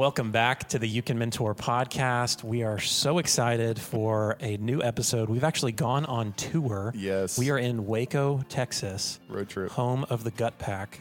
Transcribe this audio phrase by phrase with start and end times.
[0.00, 2.42] Welcome back to the You Can Mentor podcast.
[2.42, 5.28] We are so excited for a new episode.
[5.28, 6.94] We've actually gone on tour.
[6.96, 7.36] Yes.
[7.38, 9.70] We are in Waco, Texas, Road trip.
[9.70, 11.00] home of the Gut Pack,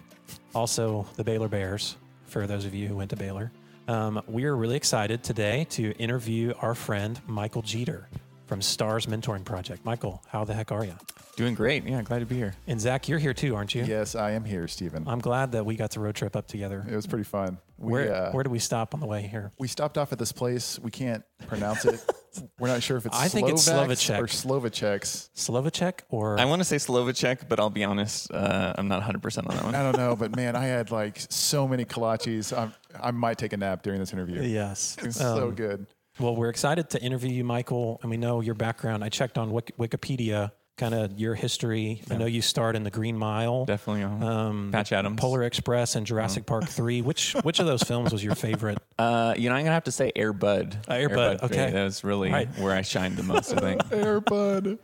[0.54, 3.54] also the Baylor Bears, for those of you who went to Baylor.
[3.88, 8.09] Um, we are really excited today to interview our friend Michael Jeter
[8.48, 9.86] from Stars Mentoring Project.
[9.86, 10.95] Michael, how the heck are you?
[11.38, 11.86] Doing great.
[11.86, 12.54] Yeah, glad to be here.
[12.68, 13.86] And Zach, you're here too, aren't you?
[13.86, 15.06] Yes, I am here, Stephen.
[15.08, 16.86] I'm glad that we got to road trip up together.
[16.86, 17.59] it was pretty fun.
[17.80, 19.54] We, Where, uh, where did we stop on the way here?
[19.58, 20.78] we stopped off at this place.
[20.80, 22.04] We can't pronounce it.
[22.60, 24.20] We're not sure if it's I think it's Slovacek.
[24.20, 25.30] or Slovaceks.
[25.36, 29.50] Slovacek or I want to say Slovacek, but I'll be honest, uh, I'm not 100%
[29.50, 29.76] on that one.
[29.76, 32.56] I don't know, but man, I had like so many kolaches.
[32.56, 34.42] I, I might take a nap during this interview.
[34.44, 35.88] yes, It's so Um, good.
[36.20, 39.03] Well, we're excited to interview you, Michael, and we know your background.
[39.06, 42.02] I checked on Wik- Wikipedia, kind of your history.
[42.09, 44.03] I know you starred in the Green Mile, Definitely.
[44.05, 45.19] Uh, um, Patch Adams.
[45.19, 47.02] Polar Express, and Jurassic Park Three.
[47.02, 48.80] Which which of those films was your favorite?
[49.00, 50.77] Uh, you know, I'm going to have to say Air Bud.
[50.89, 51.45] Uh, Air Bud, three.
[51.57, 51.72] okay.
[51.72, 52.50] That was really Right.
[52.59, 53.81] where I shined the most, I think.
[53.94, 54.77] Air Bud.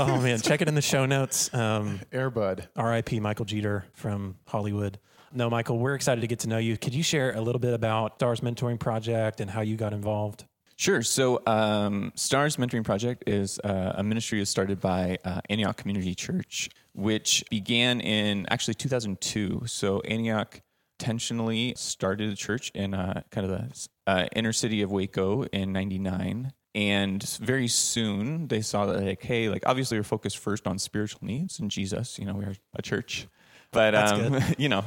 [0.00, 1.54] Oh man, check it in the show notes.
[1.54, 2.66] Um, Airbud.
[2.74, 3.20] R.I.P.
[3.20, 4.98] Michael Jeter from Hollywood.
[5.32, 6.76] No, Michael, we're excited to get to know you.
[6.76, 10.44] Could you share a little bit about Stars Mentoring Project and how you got involved?
[10.76, 11.02] Sure.
[11.02, 16.14] So, um, Stars Mentoring Project is uh, a ministry that's started by uh, Antioch Community
[16.14, 19.62] Church, which began in actually 2002.
[19.66, 20.60] So, Antioch
[20.98, 25.72] intentionally started a church in uh, kind of the uh, inner city of Waco in
[25.72, 26.52] '99.
[26.74, 31.20] And very soon they saw that, like, hey, like, obviously we're focused first on spiritual
[31.22, 32.18] needs and Jesus.
[32.18, 33.28] You know, we're a church.
[33.74, 34.84] But um, you know,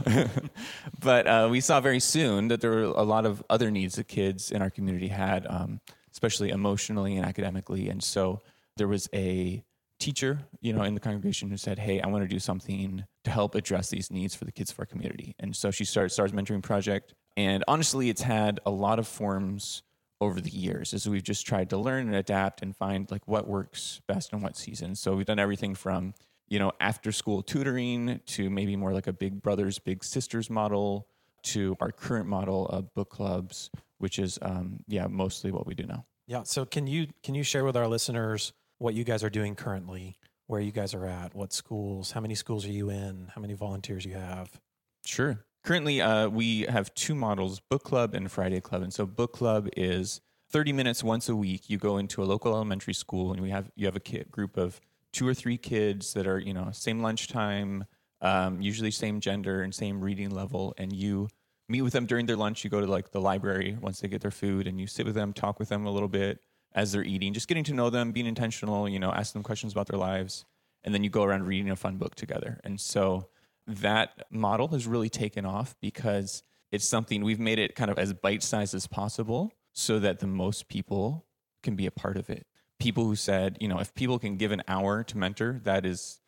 [0.99, 4.07] but uh, we saw very soon that there were a lot of other needs that
[4.07, 5.81] kids in our community had, um,
[6.11, 7.89] especially emotionally and academically.
[7.89, 8.41] And so
[8.77, 9.63] there was a
[9.99, 13.31] teacher, you know, in the congregation who said, "Hey, I want to do something to
[13.31, 16.31] help address these needs for the kids of our community." And so she started Stars
[16.31, 17.13] Mentoring Project.
[17.35, 19.83] And honestly, it's had a lot of forms
[20.19, 23.47] over the years as we've just tried to learn and adapt and find like what
[23.47, 24.95] works best in what season.
[24.95, 26.13] So we've done everything from
[26.47, 31.07] you know after school tutoring to maybe more like a big brothers big sisters model
[31.43, 33.69] to our current model of book clubs
[33.99, 36.43] which is um, yeah mostly what we do now Yeah.
[36.43, 40.17] So can you can you share with our listeners what you guys are doing currently,
[40.47, 43.53] where you guys are at, what schools, how many schools are you in, how many
[43.55, 44.59] volunteers you have?
[45.05, 45.43] Sure.
[45.63, 48.83] Currently, uh, we have two models book club and Friday club.
[48.83, 50.21] And so, book club is
[50.51, 51.69] 30 minutes once a week.
[51.69, 54.57] You go into a local elementary school and we have you have a kid, group
[54.57, 54.79] of
[55.13, 57.85] two or three kids that are, you know, same lunchtime,
[58.21, 60.73] um, usually same gender and same reading level.
[60.77, 61.29] And you
[61.69, 62.63] meet with them during their lunch.
[62.63, 65.15] You go to like the library once they get their food and you sit with
[65.15, 66.39] them, talk with them a little bit
[66.73, 69.73] as they're eating, just getting to know them, being intentional, you know, ask them questions
[69.73, 70.45] about their lives.
[70.83, 72.59] And then you go around reading a fun book together.
[72.63, 73.29] And so,
[73.67, 76.41] that model has really taken off because
[76.71, 80.27] it's something we've made it kind of as bite sized as possible so that the
[80.27, 81.25] most people
[81.63, 82.47] can be a part of it.
[82.79, 86.19] People who said, you know, if people can give an hour to mentor, that is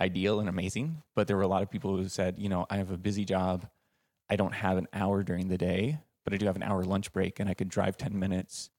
[0.00, 1.02] ideal and amazing.
[1.14, 3.24] But there were a lot of people who said, you know, I have a busy
[3.24, 3.66] job.
[4.28, 7.12] I don't have an hour during the day, but I do have an hour lunch
[7.12, 8.70] break and I could drive 10 minutes,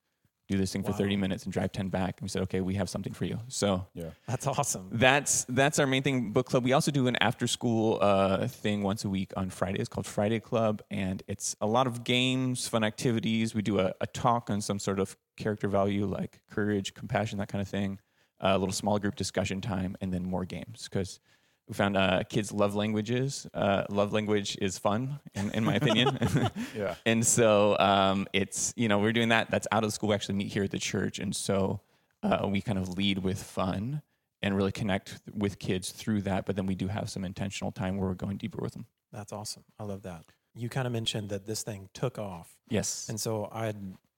[0.49, 2.19] do this thing for 30 minutes and drive 10 back.
[2.19, 3.39] And we said, okay, we have something for you.
[3.47, 4.11] So Yeah.
[4.27, 4.89] That's awesome.
[4.91, 8.83] that's that's our main thing book club we also do an after school uh, thing
[8.83, 12.83] once a week on fridays called friday club and it's a lot of games fun
[12.83, 17.37] activities we do a, a talk on some sort of character value like courage compassion
[17.39, 17.99] that kind of thing
[18.39, 21.19] a little small group discussion time and then more games because
[21.67, 26.17] we found uh, kids love languages uh, love language is fun in, in my opinion
[26.75, 26.95] Yeah.
[27.05, 30.15] and so um, it's you know we're doing that that's out of the school we
[30.15, 31.81] actually meet here at the church and so
[32.23, 34.01] uh, we kind of lead with fun
[34.41, 37.97] and really connect with kids through that but then we do have some intentional time
[37.97, 39.63] where we're going deeper with them That's awesome.
[39.79, 40.25] I love that.
[40.55, 42.55] You kind of mentioned that this thing took off.
[42.69, 43.77] yes And so I'd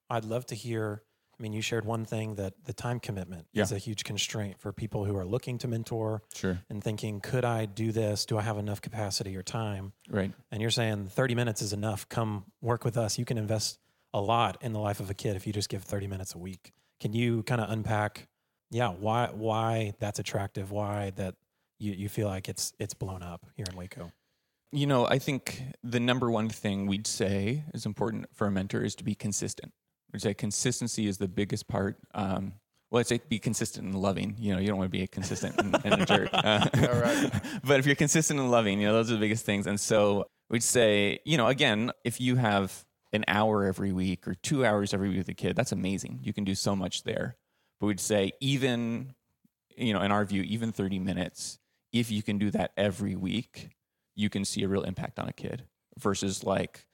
[0.10, 1.04] I'd love to hear.
[1.40, 4.74] I mean, you shared one thing that the time commitment is a huge constraint for
[4.74, 8.26] people who are looking to mentor sure and thinking, could I do this?
[8.26, 9.94] Do I have enough capacity or time?
[10.10, 12.10] right And you're saying 30 minutes is enough.
[12.10, 13.18] Come work with us.
[13.18, 13.80] You can invest
[14.14, 16.38] a lot in the life of a kid if you just give 30 minutes a
[16.38, 16.74] week.
[17.00, 18.28] Can you kind of unpack,
[18.70, 20.72] yeah, why why that's attractive?
[20.72, 21.36] Why that
[21.78, 24.12] you, you feel like it's it's blown up here in Waco?
[24.72, 28.84] you know i think the number one thing we'd say is important for a mentor
[28.84, 29.74] is to be consistent
[30.12, 32.54] we'd say consistency is the biggest part um,
[32.92, 34.36] well, it's say be consistent and loving.
[34.40, 36.30] You know, you don't want to be a consistent and, and a jerk.
[36.40, 37.32] Uh, All right.
[37.64, 39.68] but if you're consistent and loving, you know, those are the biggest things.
[39.68, 44.36] And so we'd say, you know, again, if you have an hour every week or
[44.36, 46.20] two hours every week with a kid, that's amazing.
[46.24, 47.36] You can do so much there.
[47.80, 49.14] But we'd say, even,
[49.76, 51.60] you know, in our view, even 30 minutes,
[51.92, 53.70] if you can do that every week,
[54.16, 55.66] you can see a real impact on a kid
[55.98, 56.86] versus like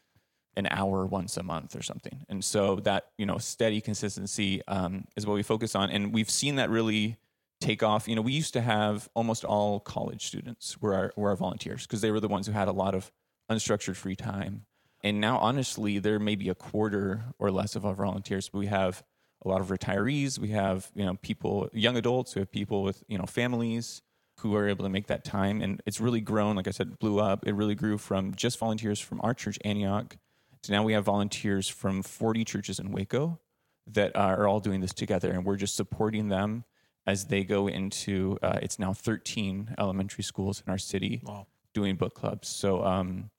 [0.57, 2.25] an hour once a month or something.
[2.29, 5.89] And so that, you know, steady consistency um, is what we focus on.
[5.89, 7.17] And we've seen that really
[7.61, 8.07] take off.
[8.07, 11.85] You know, we used to have almost all college students were our, were our volunteers
[11.85, 13.11] because they were the ones who had a lot of
[13.51, 14.65] unstructured free time.
[15.03, 19.03] And now, honestly, there may be a quarter or less of our volunteers, we have
[19.43, 20.39] a lot of retirees.
[20.39, 24.01] We have, you know, people, young adults, we have people with, you know, families
[24.39, 25.61] who are able to make that time.
[25.61, 27.47] And it's really grown, like I said, blew up.
[27.47, 30.17] It really grew from just volunteers from our church, Antioch,
[30.65, 33.39] so now we have volunteers from 40 churches in Waco
[33.85, 36.63] that are all doing this together, and we're just supporting them
[37.05, 41.45] as they go into uh, it's now 13 elementary schools in our city Wow.
[41.75, 42.47] doing book clubs.
[42.47, 43.29] So um,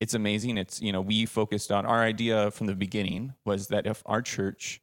[0.00, 0.58] it's amazing.
[0.58, 4.20] It's you know we focused on our idea from the beginning was that if our
[4.20, 4.80] church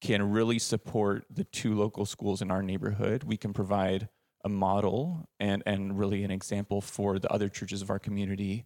[0.00, 4.08] can really support the two local schools in our neighborhood, we can provide
[4.46, 8.64] a model and and really an example for the other churches of our community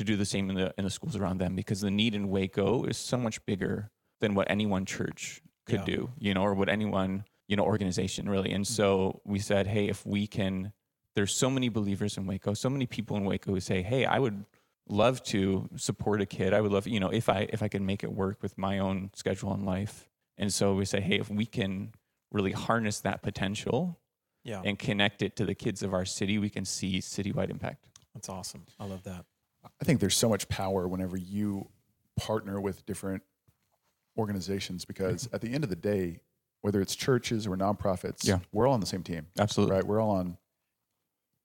[0.00, 2.28] to do the same in the in the schools around them because the need in
[2.28, 5.94] Waco is so much bigger than what any one church could Yeah.
[5.94, 8.50] do, you know, or what anyone, you know, organization really.
[8.50, 9.32] And so mm-hmm.
[9.32, 10.72] we said, hey, if we can
[11.16, 14.18] there's so many believers in Waco, so many people in Waco who say, "Hey, I
[14.18, 14.44] would
[14.88, 16.54] love to support a kid.
[16.54, 18.78] I would love, you know, if I if I can make it work with my
[18.78, 20.08] own schedule in life."
[20.38, 21.92] And so we say, "Hey, if we can
[22.30, 23.98] really harness that potential
[24.44, 24.62] Yeah.
[24.64, 28.28] and connect it to the kids of our city, we can see citywide impact." That's
[28.28, 28.66] awesome.
[28.78, 29.24] I love that.
[29.64, 31.68] I think there's so much power whenever you
[32.16, 33.22] partner with different
[34.18, 36.20] organizations because at the end of the day,
[36.62, 38.40] whether it's churches or nonprofits, Yeah.
[38.52, 39.76] we're all on the same team, Absolutely.
[39.76, 39.86] right?
[39.86, 40.36] We're all on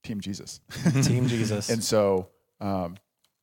[0.04, 0.60] Team Jesus.
[1.04, 1.70] Team Jesus.
[1.70, 2.30] And so
[2.62, 2.98] um,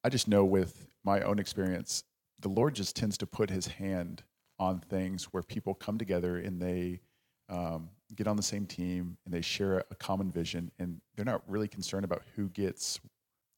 [0.04, 2.04] I just know with my own experience,
[2.38, 4.22] the Lord just tends to put his hand
[4.58, 7.00] on things where people come together and they
[7.48, 11.42] um, get on the same team and they share a common vision and they're not
[11.48, 13.00] really concerned about who gets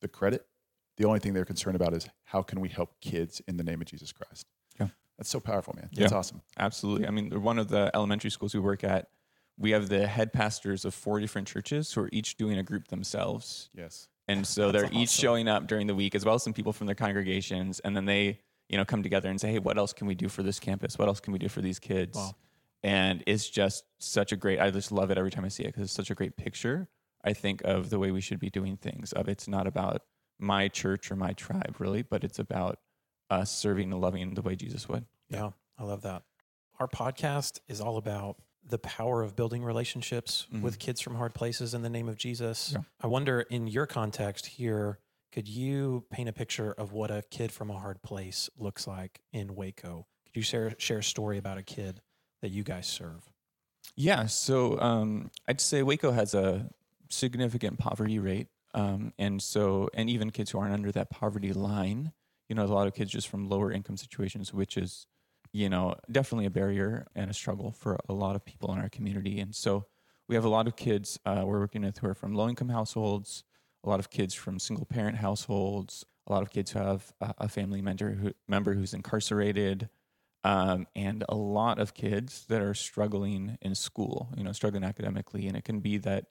[0.01, 0.47] the credit.
[0.97, 3.81] The only thing they're concerned about is how can we help kids in the name
[3.81, 4.47] of Jesus Christ.
[4.79, 4.89] Yeah.
[5.19, 5.89] That's so powerful, man.
[5.93, 6.01] Yeah.
[6.01, 6.43] That's awesome.
[6.59, 7.07] Absolutely.
[7.07, 9.09] I mean, one of the elementary schools we work at,
[9.59, 12.89] we have the head pastors of four different churches who are each doing a group
[12.89, 13.71] themselves.
[13.75, 14.09] Yes.
[14.27, 16.87] And so they're each showing up during the week, as well as some people from
[16.87, 17.81] their congregations.
[17.81, 20.29] And then they, you know, come together and say, hey, what else can we do
[20.29, 20.99] for this campus?
[20.99, 22.17] What else can we do for these kids?
[22.17, 22.35] Wow.
[22.83, 25.69] And it's just such a great, I just love it every time I see it
[25.69, 26.89] because it's such a great picture,
[27.23, 29.13] I think, of the way we should be doing things.
[29.13, 30.03] Of it's not about
[30.45, 32.79] my church or my tribe, really, but it's about
[33.31, 35.05] us serving and loving the way Jesus would.
[35.29, 36.23] Yeah, I love that.
[36.79, 38.37] Our podcast is all about
[38.69, 42.73] the power of building relationships with kids from hard places in the name of Jesus.
[42.75, 42.83] Yeah.
[43.01, 44.99] I wonder, in your context here,
[45.33, 49.21] could you paint a picture of what a kid from a hard place looks like
[49.33, 50.07] in Waco?
[50.27, 52.01] Could you share share a story about a kid
[52.41, 53.29] that you guys serve?
[53.97, 56.71] Yeah, so um, I'd say Waco has a
[57.11, 62.13] significant poverty rate, um, and so and even kids who aren't under that poverty line,
[62.49, 65.07] you know, a lot of kids just from lower income situations, which is,
[65.53, 68.89] you know, definitely a barrier and a struggle for a lot of people in our
[68.89, 69.41] community.
[69.41, 69.87] And so
[70.29, 72.69] we have a lot of kids uh, we're working with who are from low income
[72.69, 73.45] households,
[73.85, 77.49] a lot of kids from single parent households, a lot of kids who have a,
[77.49, 79.89] family member who member who's incarcerated
[80.45, 85.47] um, and a lot of kids that are struggling in school, you know, struggling academically.
[85.49, 86.27] And it can be that,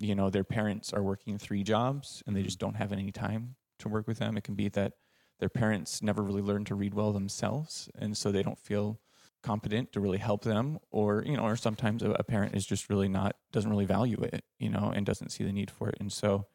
[0.00, 3.56] you know, their parents are working three jobs and they just don't have any time
[3.78, 4.36] to work with them.
[4.36, 4.94] It can be that
[5.38, 7.88] their parents never really learned to read well themselves.
[7.98, 9.00] And so they don't feel
[9.42, 12.90] competent to really help them or you know or sometimes a, a parent is just
[12.90, 15.96] really not doesn't really value it you know and doesn't see the need for it
[15.98, 16.46] and so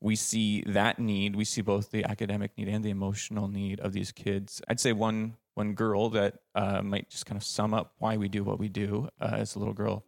[0.00, 3.94] we see that need we see both the academic need and the emotional need of
[3.94, 7.94] these kids i'd say one one girl that uh, might just kind of sum up
[7.98, 10.04] why we do what we do uh, as a little girl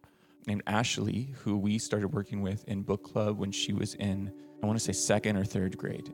[0.47, 4.31] named ashley who we started working with in book club when she was in
[4.61, 6.13] i want to say second or third grade.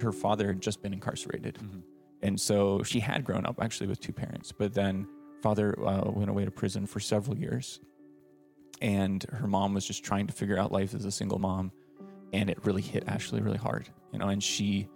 [0.00, 1.58] Her father had just been incarcerated.
[2.22, 5.06] And so she had grown up actually with two parents but then
[5.42, 7.80] father uh, went away to prison for several years.
[8.80, 11.70] And her mom was just trying to figure out life as a single mom
[12.32, 14.88] and it really hit ashley really hard you know and she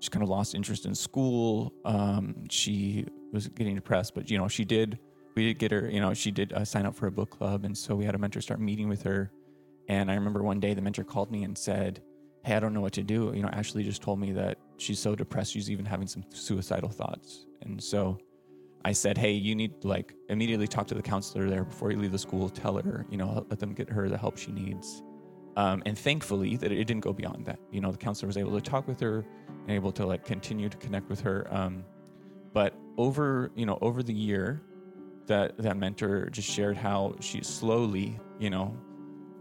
[0.00, 1.72] just kind of lost interest in school.
[1.84, 4.98] Um, she was getting depressed but you know she did
[5.34, 7.64] we did get her you know she did uh, sign up for a book club
[7.64, 9.30] and so we had a mentor start meeting with her
[9.88, 12.02] and i remember one day the mentor called me and said
[12.44, 14.98] hey i don't know what to do you know ashley just told me that she's
[14.98, 18.18] so depressed she's even having some suicidal thoughts and so
[18.84, 22.12] I said, hey, you need like immediately talk to the counselor there before you leave
[22.12, 22.48] the school.
[22.48, 25.02] Tell her, you know, let them get her the help she needs.
[25.56, 27.58] Um, and thankfully, that it didn't go beyond that.
[27.70, 30.68] You know, the counselor was able to talk with her and able to like continue
[30.68, 31.46] to connect with her.
[31.50, 31.84] Um,
[32.54, 34.60] but over, you know, over the year,
[35.26, 38.76] that that mentor just shared how she slowly, you know,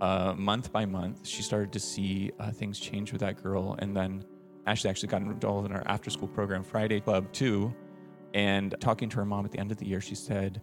[0.01, 3.75] uh, month by month, she started to see uh, things change with that girl.
[3.79, 4.23] And then
[4.65, 7.73] Ashley actually got involved in our after school program, Friday Club, too.
[8.33, 10.61] And talking to her mom at the end of the year, she said,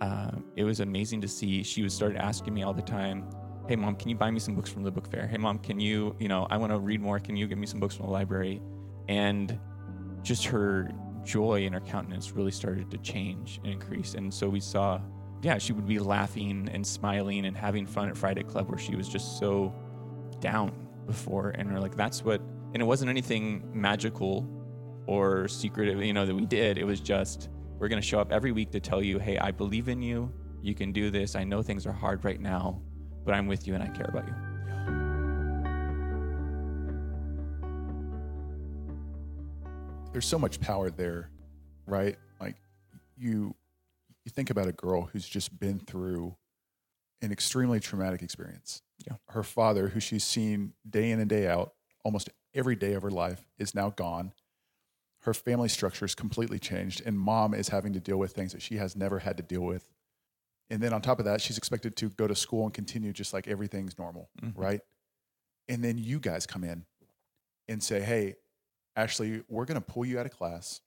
[0.00, 1.62] uh, it was amazing to see.
[1.62, 3.28] She was started asking me all the time,
[3.68, 5.26] Hey, mom, can you buy me some books from the book fair?
[5.26, 7.20] Hey, mom, can you, you know, I want to read more.
[7.20, 8.62] Can you give me some books from the library?
[9.08, 9.58] And
[10.22, 10.90] just her
[11.24, 14.14] joy in her countenance really started to change and increase.
[14.14, 15.00] And so we saw
[15.42, 18.94] yeah, she would be laughing and smiling and having fun at Friday Club where she
[18.94, 19.74] was just so
[20.40, 20.72] down
[21.06, 21.50] before.
[21.50, 22.40] And we're like, that's what,
[22.74, 24.46] and it wasn't anything magical
[25.06, 26.76] or secretive, you know, that we did.
[26.76, 27.48] It was just,
[27.78, 30.30] we're going to show up every week to tell you, hey, I believe in you.
[30.62, 31.34] You can do this.
[31.34, 32.82] I know things are hard right now,
[33.24, 34.49] but I'm with you and I care about you.
[40.12, 41.30] There's so much power there,
[41.86, 42.16] right?
[42.40, 42.56] Like
[43.16, 43.54] you
[44.24, 46.36] you think about a girl who's just been through
[47.22, 48.82] an extremely traumatic experience.
[49.06, 49.16] Yeah.
[49.28, 51.74] Her father, who she's seen day in and day out,
[52.04, 54.32] almost every day of her life, is now gone.
[55.22, 58.62] Her family structure is completely changed, and mom is having to deal with things that
[58.62, 59.88] she has never had to deal with.
[60.70, 63.32] And then on top of that, she's expected to go to school and continue just
[63.32, 64.52] like everything's normal, Mhm.
[64.56, 64.80] right?
[65.68, 66.84] And then you guys come in
[67.68, 68.36] and say, Hey,
[68.96, 70.80] Ashley, we're going to pull you out of class.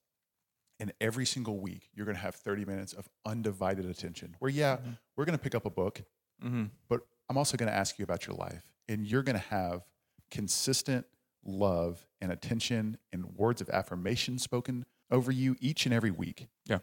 [0.80, 4.34] And every single week, you're going to have 30 minutes of undivided attention.
[4.40, 4.98] Where, yeah, Mhm.
[5.16, 6.02] we're going to pick up a book,
[6.42, 6.64] Mm-hmm.
[6.88, 8.64] but I'm also going to ask you about your life.
[8.88, 9.82] And you're going to have
[10.30, 11.06] consistent
[11.44, 16.48] love and attention and words of affirmation spoken over you each and every week.
[16.66, 16.78] Yeah.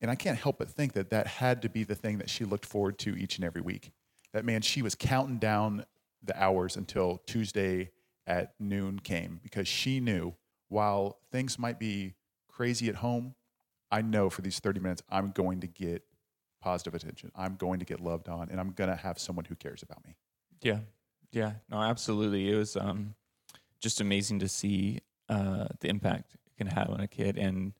[0.00, 2.44] And I can't help but think that that had to be the thing that she
[2.44, 3.90] looked forward to each and every week.
[4.32, 5.84] That man, she was counting down
[6.22, 7.90] the hours until Tuesday
[8.26, 10.34] at noon came because she knew
[10.72, 12.14] while things might be
[12.48, 13.34] crazy at home,
[13.90, 16.02] I know for these 30 minutes, I'm going to get
[16.62, 17.30] positive attention.
[17.36, 20.04] I'm going to get loved on and I'm going to have someone who cares about
[20.06, 20.16] me.
[20.62, 20.78] Yeah.
[21.30, 21.52] Yeah.
[21.68, 22.50] No, absolutely.
[22.50, 23.14] It was um,
[23.80, 27.74] just amazing to see uh, the impact it can have on a kid and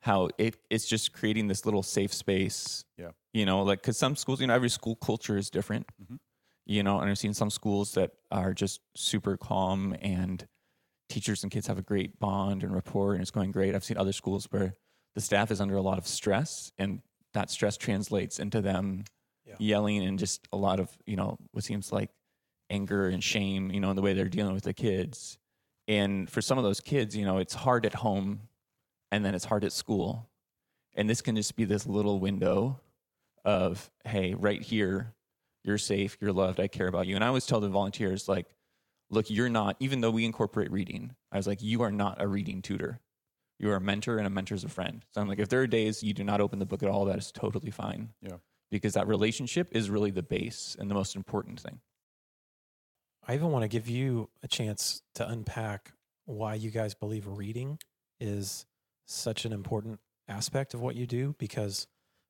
[0.00, 2.84] how it it's just creating this little safe space.
[2.98, 3.12] Yeah.
[3.32, 5.86] You know, like because some schools, you know, every school culture is different.
[6.02, 6.18] Mhm.
[6.66, 10.46] You know, and I've seen some schools that are just super calm and
[11.08, 13.74] teachers and kids have a great bond and rapport and it's going great.
[13.74, 14.74] I've seen other schools where
[15.14, 17.00] the staff is under a lot of stress and
[17.34, 19.04] that stress translates into them
[19.46, 19.56] Yeah.
[19.58, 22.10] yelling and just a lot of, you know, what seems like
[22.70, 25.38] anger and shame, you know, in the way they're dealing with the kids.
[25.86, 28.48] And for some of those kids, you know, it's hard at home
[29.12, 30.30] and then it's hard at school.
[30.94, 32.80] And this can just be this little window
[33.44, 35.12] of, hey, right here,
[35.62, 37.14] you're safe, you're loved, I care about you.
[37.14, 38.53] And I always tell the volunteers, like,
[39.10, 42.28] look, you're not, even though we incorporate reading, I was like, you are not a
[42.28, 43.00] reading tutor.
[43.58, 45.04] You are a mentor and a mentor is a friend.
[45.12, 47.04] So I'm like, if there are days you do not open the book at all,
[47.06, 48.10] that is totally fine.
[48.20, 48.38] Yeah.
[48.70, 51.80] Because that relationship is really the base and the most important thing.
[53.26, 55.92] I even want to give you a chance to unpack
[56.26, 57.78] why you guys believe reading
[58.20, 58.66] is
[59.06, 61.86] such an important aspect of what you do because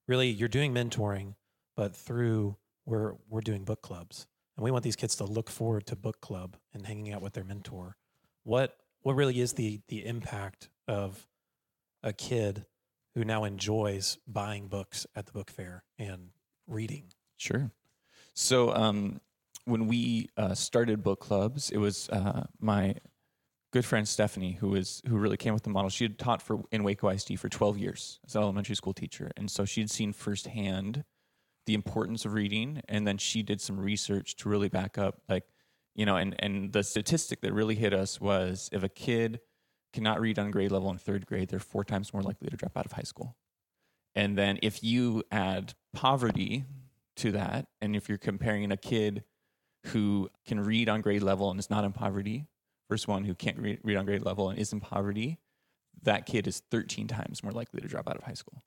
[0.06, 1.34] really you're doing mentoring,
[1.76, 4.26] but through we're we're doing book clubs.
[4.56, 7.32] And we want these kids to look forward to book club and hanging out with
[7.32, 7.96] their mentor.
[8.44, 11.26] What what really is the the impact of
[12.02, 12.66] a kid
[13.14, 16.30] who now enjoys buying books at the book fair and
[16.66, 17.04] reading?
[17.36, 17.70] Sure.
[18.34, 19.20] So um,
[19.64, 22.96] when we uh, started book clubs, it was uh, my
[23.72, 25.90] good friend Stephanie who was who really came with the model.
[25.90, 29.30] She had taught for in Waco ISD for 12 years as an elementary school teacher,
[29.36, 31.04] and so she had seen firsthand
[31.66, 32.82] the importance of reading.
[32.88, 35.44] And then she did some research to really back up, like
[35.94, 39.40] you know, and and the statistic that really hit us was if a kid
[39.92, 42.76] cannot read on grade level in third grade, they're four times more likely to drop
[42.76, 43.36] out of high school.
[44.14, 46.64] And then if you add poverty
[47.16, 49.24] to that, and if you're comparing a kid
[49.86, 52.46] who can read on grade level and is not in poverty
[52.90, 55.38] versus one who can't read, read on grade level and is in poverty,
[56.02, 58.62] that kid is 13 times more likely to drop out of high school.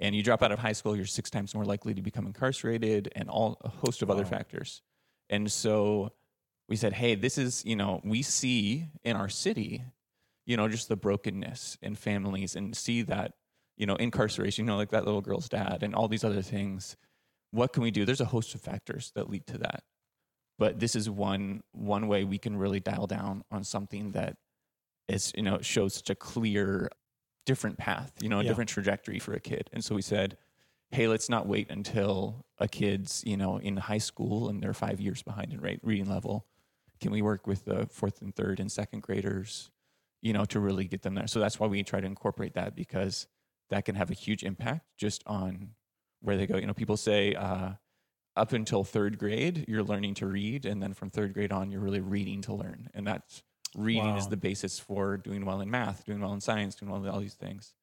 [0.00, 3.10] And you drop out of high school, you're six times more likely to become incarcerated
[3.14, 4.82] and all a host of other factors.
[5.30, 6.10] And so
[6.68, 9.84] we said, hey, this is, you know, we see in our city,
[10.46, 13.34] you know, just the brokenness in families and see that,
[13.76, 16.96] you know, incarceration, you know, like that little girl's dad and all these other things.
[17.50, 18.04] What can we do?
[18.04, 19.84] There's a host of factors that lead to that.
[20.58, 24.36] But this is one one way we can really dial down on something that
[25.08, 26.90] is, you know, shows such a clear
[27.44, 28.48] different path, you know, a Yeah.
[28.48, 29.68] different trajectory for a kid.
[29.72, 30.36] And so we said,
[30.90, 35.00] hey, let's not wait until a kid's, you know, in high school and they're five
[35.00, 36.46] years behind in rate reading level.
[37.00, 39.70] Can we work with the fourth and third and second graders,
[40.22, 41.26] you know, to really get them there?
[41.26, 43.26] So that's why we try to incorporate that because
[43.70, 45.70] that can have a huge impact just on
[46.20, 46.56] where they go.
[46.56, 47.72] You know, people say uh,
[48.36, 51.80] up until third grade, you're learning to read, and then from third grade on, you're
[51.80, 53.42] really reading to learn, and that's
[53.76, 57.02] reading is the basis for doing well in math, doing well in science, doing well
[57.02, 57.74] in all these things.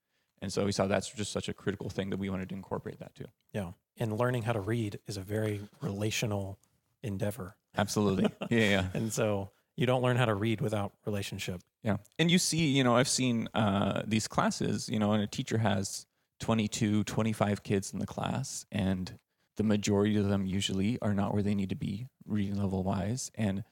[0.41, 2.99] And so we saw that's just such a critical thing that we wanted to incorporate
[2.99, 3.27] that too.
[3.53, 3.71] Yeah.
[3.97, 6.57] And learning how to read is a very relational
[7.03, 7.55] endeavor.
[7.77, 8.25] Absolutely.
[8.49, 8.87] yeah, yeah.
[8.93, 11.61] And so you don't learn how to read without relationship.
[11.83, 11.97] Yeah.
[12.19, 15.57] And you see, you know, I've seen uh, these classes, you know, and a teacher
[15.59, 16.05] has
[16.39, 19.17] 22, 25 kids in the class, and
[19.57, 23.31] the majority of them usually are not where they need to be reading level wise.
[23.35, 23.63] And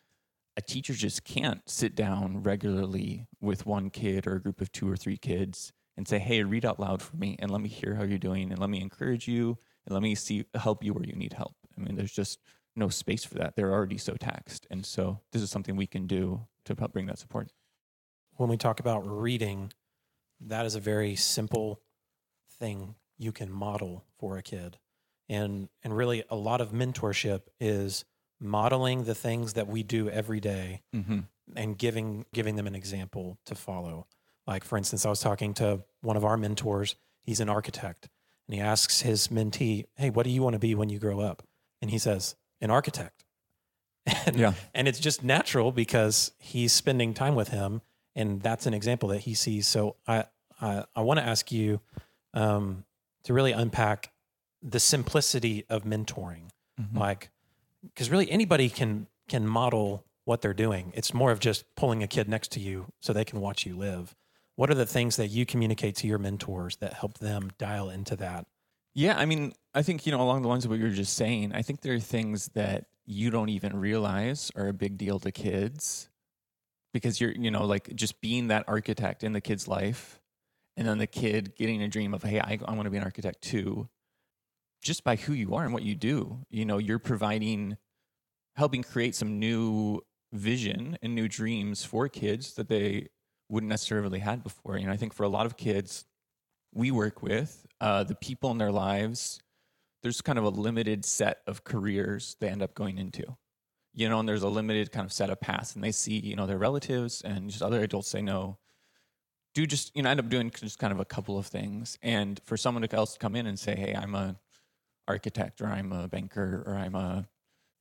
[0.60, 4.92] a teacher just can't sit down regularly with one kid or a group of two
[4.92, 7.96] or three kids and say, hey, read out loud for me and let me hear
[7.96, 11.06] how you're doing and let me encourage you and let me see help you where
[11.06, 11.56] you need help.
[11.78, 12.40] I mean, there's just
[12.76, 13.56] no space for that.
[13.56, 14.68] They're already so taxed.
[14.70, 17.54] And so this is something we can do to help bring that support.
[18.36, 19.72] When we talk about reading,
[20.42, 21.80] that is a very simple
[22.60, 24.78] thing you can model for a kid.
[25.30, 28.04] And and really a lot of mentorship is
[28.40, 31.20] modeling the things that we do every day Mm-hmm.
[31.56, 34.08] and giving giving them an example to follow.
[34.48, 36.96] Like for instance, I was talking to one of our mentors.
[37.24, 38.10] He's an architect,
[38.48, 41.20] and he asks his mentee, "Hey, what do you want to be when you grow
[41.20, 41.44] up?"
[41.82, 43.24] And he says, "An architect."
[44.26, 44.54] And, Yeah.
[44.74, 47.82] and it's just natural because he's spending time with him,
[48.16, 49.68] and that's an example that he sees.
[49.68, 50.26] So I
[50.62, 51.80] I, I want to ask you
[52.34, 52.86] um,
[53.24, 54.12] to really unpack
[54.64, 56.50] the simplicity of mentoring,
[56.82, 56.98] Mm-hmm.
[56.98, 57.30] like
[57.84, 60.92] because really anybody can can model what they're doing.
[60.96, 63.76] It's more of just pulling a kid next to you so they can watch you
[63.76, 64.16] live.
[64.56, 68.16] What are the things that you communicate to your mentors that help them dial into
[68.18, 68.46] that?
[68.94, 71.16] Yeah, I mean, I think, you know, along the lines of what you were just
[71.16, 75.20] saying, I think there are things that you don't even realize are a big deal
[75.20, 76.10] to kids
[76.94, 80.20] because you're, you know, like just being that architect in the kid's life
[80.76, 83.04] and then the kid getting a dream of, hey, I, I want to be an
[83.04, 83.88] architect too.
[84.82, 87.78] Just by who you are and what you do, you know, you're providing,
[88.56, 93.08] helping create some new vision and new dreams for kids that they
[93.50, 94.78] wouldn't necessarily had before.
[94.78, 96.06] You know, I think for a lot of kids,
[96.74, 99.42] we work with, uh, the people in their lives,
[100.02, 103.36] there's kind of a limited set of careers they end up going into.
[103.94, 106.36] You know, and there's a limited kind of set of paths, and they see, you
[106.36, 108.60] know, their relatives and just other adults say no.
[109.56, 111.98] Do just, you know, end up doing just kind of a couple of things.
[112.04, 114.36] And for someone else to come in and say, hey, I'm a
[115.10, 117.28] architect or I'm a banker or I'm a,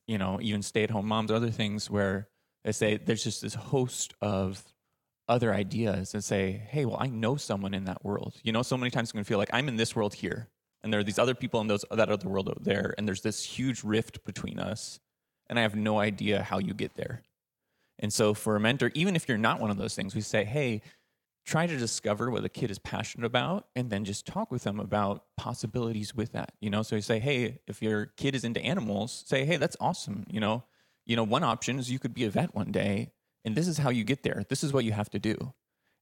[0.07, 2.29] you know, even stay at home moms, other things where
[2.64, 4.64] they say there's just this host of
[5.29, 8.35] other ideas and say, hey, well, I know someone in that world.
[8.43, 10.49] You know, so many times I'm going to feel like I'm in this world here,
[10.83, 13.21] and there are these other people in those that other world out there, and there's
[13.21, 14.99] this huge rift between us,
[15.49, 17.23] and I have no idea how you get there.
[17.99, 20.45] And so, for a mentor, even if you're not one of those things, we say,
[20.45, 20.83] hey,
[21.49, 24.79] try to discover what the kid is passionate about, and then just talk with them
[24.79, 26.53] about possibilities with that.
[26.61, 29.77] You know, so you say, hey, if your kid is into animals, say, hey, that's
[29.81, 30.25] awesome.
[30.31, 30.65] You know,
[31.07, 33.13] you know, one option is you could be a vet one day
[33.45, 34.45] and this is how you get there.
[34.51, 35.55] This is what you have to do.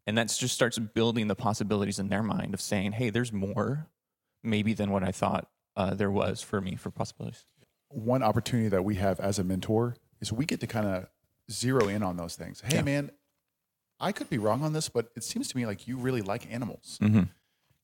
[0.06, 3.86] And that just starts building the possibilities in their mind of saying, hey, there's more
[4.42, 7.44] maybe than what I thought uh, there was for me for possibilities.
[7.88, 11.06] one opportunity that we have as a mentor is we get to kind of
[11.50, 12.62] zero in on those things.
[12.64, 12.82] Hey, Yeah.
[12.82, 13.10] man,
[13.98, 16.52] I could be wrong on this, but it seems to me like you really like
[16.52, 16.98] animals.
[17.02, 17.22] Mm-hmm.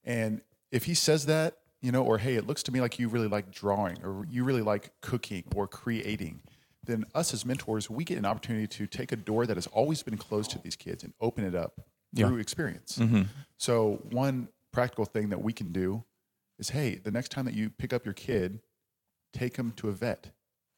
[0.05, 3.09] And if he says that, you know, or hey, it looks to me like you
[3.09, 6.43] really like drawing or you really like cooking or creating,
[6.85, 10.03] then us as mentors, we get an opportunity to take a door that has always
[10.03, 11.81] been closed to these kids and open it up
[12.13, 12.29] Yeah.
[12.29, 12.99] through experience.
[12.99, 13.23] Mm-hmm.
[13.57, 16.05] So one practical thing that we can do
[16.59, 18.61] is, hey, the next time that you pick up your kid,
[19.33, 20.31] take them to a vet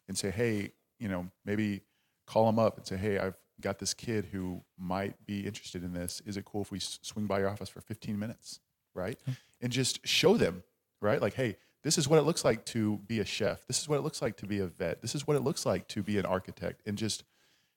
[0.09, 1.81] and say, hey, you know, maybe
[2.27, 5.93] call them up and say, hey, I've got this kid who might be interested in
[5.93, 6.21] this.
[6.27, 8.61] Is it cool if we swing by your office for 15 minutes?
[8.95, 9.19] Right.
[9.61, 10.63] And just show them,
[11.01, 11.21] right?
[11.21, 13.67] Like, hey, this is what it looks like to be a chef.
[13.67, 15.03] This is what it looks like to be a vet.
[15.03, 16.83] This is what it looks like to be an architect.
[16.87, 17.25] And just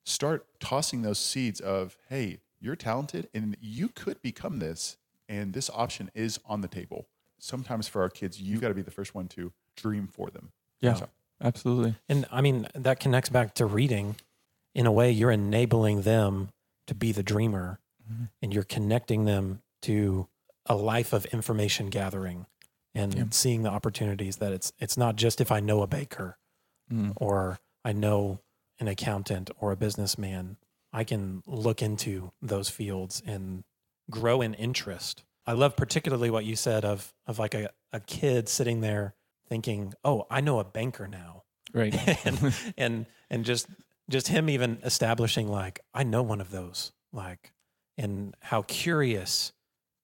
[0.03, 4.97] start tossing those seeds of, hey, you're talented and you could become this.
[5.29, 7.07] And this option is on the table.
[7.39, 10.51] Sometimes for our kids, you've got to be the first one to dream for them.
[10.79, 11.09] Yeah, So-
[11.41, 11.95] absolutely.
[12.07, 14.15] And I mean, that connects back to reading.
[14.77, 16.49] In a way, you're enabling them
[16.85, 17.79] to be the dreamer
[18.41, 20.29] and you're connecting them to
[20.65, 22.45] a life of information gathering
[22.95, 23.23] and Yeah.
[23.31, 26.37] seeing the opportunities that it's it's not just if I know a baker
[26.89, 27.11] Mm.
[27.17, 28.39] or I know
[28.79, 30.55] an accountant or a businessman,
[30.93, 33.63] I can look into those fields and
[34.09, 35.23] grow an interest.
[35.45, 39.15] I love particularly what you said of of like a, a kid sitting there
[39.49, 41.93] thinking, "Oh, I know a banker now," Right.
[42.25, 43.67] and and and just
[44.10, 47.54] just him even establishing like, "I know one of those," like,
[47.98, 49.54] and how curious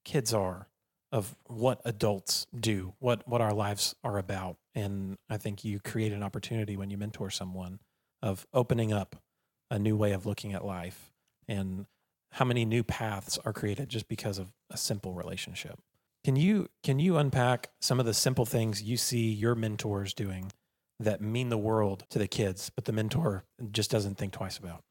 [0.03, 0.67] kids are
[1.11, 6.11] of what adults do, what what our lives are about, and I think you create
[6.11, 7.79] an opportunity when you mentor someone
[8.21, 9.21] of opening up
[9.69, 11.11] a new way of looking at life
[11.47, 11.85] and
[12.31, 15.79] how many new paths are created just because of a simple relationship.
[16.23, 20.51] Can you can you unpack some of the simple things you see your mentors doing
[20.99, 24.83] that mean the world to the kids, but the mentor just doesn't think twice about?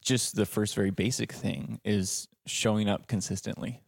[0.00, 3.82] just the first very basic thing is showing up consistently.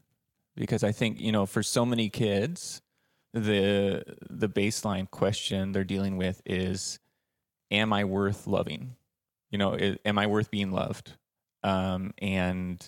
[0.56, 2.82] Because i think you know for so many kids
[3.32, 6.98] the the baseline question they're dealing with is
[7.70, 8.96] am i worth loving?
[9.50, 11.12] You know am i worth being loved?
[11.62, 12.84] Um, and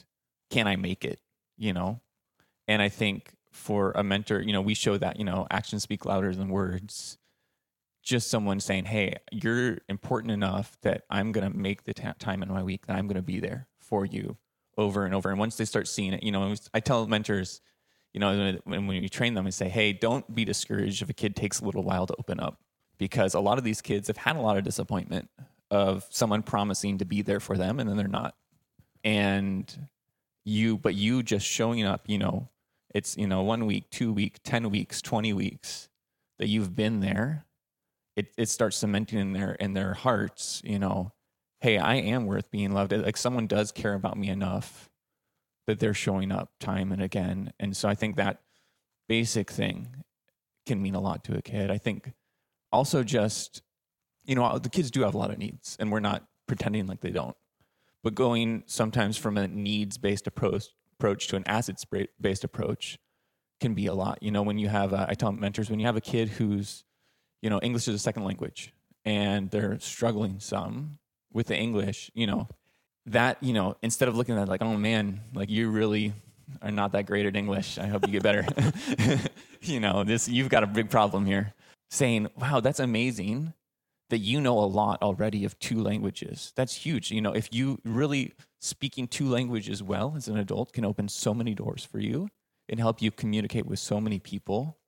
[0.50, 1.20] can i make it
[1.56, 2.00] you know?
[2.68, 6.04] And i think for a mentor you know we show that you know actions speak
[6.04, 7.18] louder than words
[8.02, 12.42] just someone saying, "Hey, you're important enough that I'm going to make the ta- time
[12.42, 14.36] in my week that I'm going to be there for you
[14.76, 17.60] over and over." And once they start seeing it, you know, I tell mentors,
[18.12, 21.14] you know, when, when you train them, I say, "Hey, don't be discouraged if a
[21.14, 22.58] kid takes a little while to open up,
[22.98, 25.30] because a lot of these kids have had a lot of disappointment
[25.70, 28.34] of someone promising to be there for them and then they're not,
[29.04, 29.88] and
[30.44, 32.48] you, but you just showing up, you know."
[32.94, 35.88] It's you know one week, two week, ten weeks, twenty weeks
[36.38, 37.46] that you've been there
[38.16, 41.12] it, it starts cementing in their in their hearts, you know,
[41.60, 42.92] hey, I am worth being loved.
[42.92, 44.90] Like someone does care about me enough
[45.66, 47.52] that they're showing up time and again.
[47.60, 48.40] And so I think that
[49.08, 49.88] basic thing
[50.66, 51.70] can mean a lot to a kid.
[51.70, 52.12] I think
[52.72, 53.62] also just,
[54.24, 57.00] you know, the kids do have a lot of needs and we're not pretending like
[57.00, 57.36] they don't.
[58.02, 60.66] But going sometimes from a needs based approach
[60.98, 61.84] approach to an assets
[62.20, 62.98] based approach
[63.60, 64.18] can be a lot.
[64.20, 66.84] You know, when you have, a, I tell mentors, when you have a kid who's
[67.42, 68.72] you know, English is a second language
[69.04, 70.98] and they're struggling some
[71.32, 72.48] with the English, you know,
[73.06, 76.12] that, you know, instead of looking at like, oh man, like you really
[76.60, 77.78] are not that great at English.
[77.78, 78.46] I hope you get better.
[79.62, 81.54] you know, this, you've got a big problem here.
[81.90, 83.52] Saying, wow, that's amazing
[84.08, 86.52] that you know a lot already of two languages.
[86.54, 87.10] That's huge.
[87.10, 91.34] You know, if you really speaking two languages well as an adult can open so
[91.34, 92.28] many doors for you
[92.68, 94.78] and help you communicate with so many people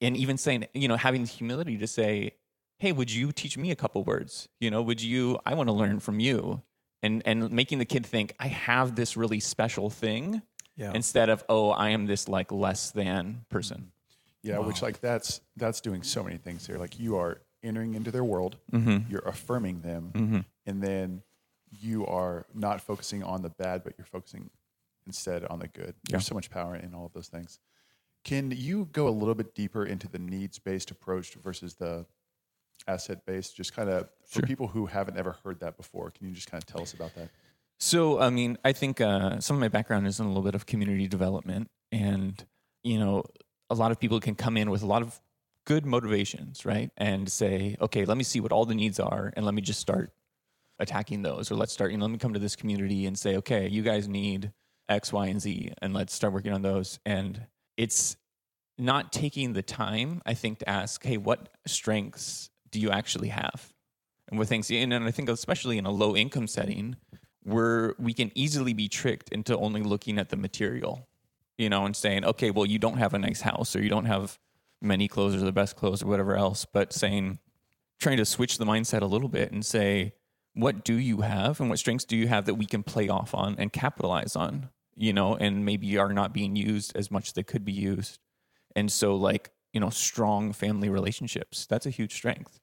[0.00, 2.32] and even saying, you know, having the humility to say,
[2.78, 4.48] hey, would you teach me a couple words?
[4.60, 6.62] You know, would you, I want to learn from you.
[7.02, 10.42] And, and making the kid think, I have this really special thing
[10.76, 10.92] Yeah.
[10.94, 13.92] instead of, oh, I am this like less than person.
[14.42, 16.78] Yeah, which like that's that's doing so many things here.
[16.78, 19.10] Like you are entering into their world, Mm-hmm.
[19.10, 20.38] you're affirming them, Mm-hmm.
[20.66, 21.22] and then
[21.80, 24.48] you are not focusing on the bad, but you're focusing
[25.06, 25.94] instead on the good.
[26.06, 26.12] Yeah.
[26.12, 27.58] There's so much power in all of those things.
[28.28, 32.04] Can you go a little bit deeper into the needs based approach versus the
[32.86, 33.56] asset based?
[33.56, 34.46] Just kind of for Sure.
[34.46, 37.14] people who haven't ever heard that before, can you just kind of tell us about
[37.14, 37.30] that?
[37.80, 40.54] So, I mean, I think uh, some of my background is in a little bit
[40.54, 41.70] of community development.
[41.90, 42.44] And,
[42.84, 43.24] you know,
[43.70, 45.18] a lot of people can come in with a lot of
[45.64, 46.90] good motivations, right?
[46.98, 49.80] And say, okay, let me see what all the needs are and let me just
[49.80, 50.12] start
[50.78, 51.50] attacking those.
[51.50, 53.80] Or let's start, you know, let me come to this community and say, okay, you
[53.80, 54.52] guys need
[54.86, 56.98] X, Y, and Z, and let's start working on those.
[57.06, 57.46] And
[57.78, 58.16] it's
[58.76, 63.72] not taking the time, I think, to ask, hey, what strengths do you actually have?
[64.28, 66.96] And what things, and I think especially in a low income setting,
[67.44, 71.08] where we can easily be tricked into only looking at the material,
[71.56, 74.04] you know, and saying, okay, well, you don't have a nice house or you don't
[74.04, 74.38] have
[74.82, 77.38] many clothes or the best clothes or whatever else, but saying,
[77.98, 80.12] trying to switch the mindset a little bit and say,
[80.54, 83.34] what do you have and what strengths do you have that we can play off
[83.34, 87.32] on and capitalize on, you know, and maybe are not being used as much as
[87.34, 88.18] they could be used.
[88.74, 92.60] And so, like, you know, strong family relationships, that's a huge strength.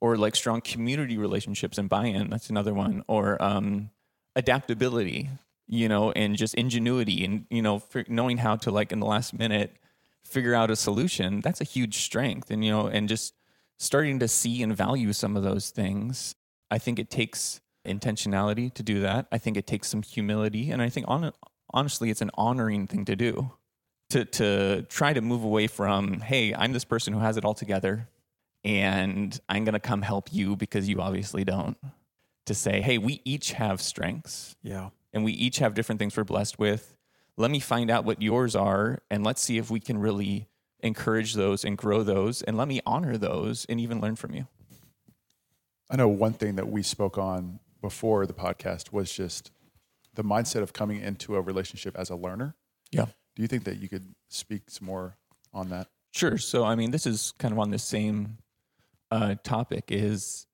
[0.00, 3.04] Or like strong community relationships and buy in, that's another one.
[3.06, 3.90] Or um,
[4.34, 5.30] adaptability,
[5.68, 9.32] you know, and just ingenuity and, you know, knowing how to, like, in the last
[9.32, 9.76] minute,
[10.24, 12.50] figure out a solution, that's a huge strength.
[12.50, 13.34] And, you know, and just
[13.78, 16.34] starting to see and value some of those things.
[16.70, 19.26] I think it takes intentionality to do that.
[19.32, 20.70] I think it takes some humility.
[20.70, 21.32] And I think, on,
[21.72, 23.50] honestly, it's an honoring thing to do
[24.10, 27.54] to to try to move away from hey i'm this person who has it all
[27.54, 28.06] together
[28.62, 31.78] and i'm going to come help you because you obviously don't
[32.44, 34.90] to say hey we each have strengths Yeah.
[35.14, 36.94] and we each have different things we're blessed with
[37.38, 40.46] let me find out what yours are and let's see if we can really
[40.80, 44.46] encourage those and grow those and let me honor those and even learn from you
[45.90, 49.50] I know one thing that we spoke on before the podcast was just
[50.14, 52.54] the mindset of coming into a relationship as a learner.
[52.90, 55.16] yeah Do you think that you could speak some more
[55.52, 55.88] on that?
[56.12, 56.36] Sure.
[56.36, 58.38] So, I mean, this is kind of on the same
[59.10, 59.84] uh, topic.
[59.88, 60.46] Is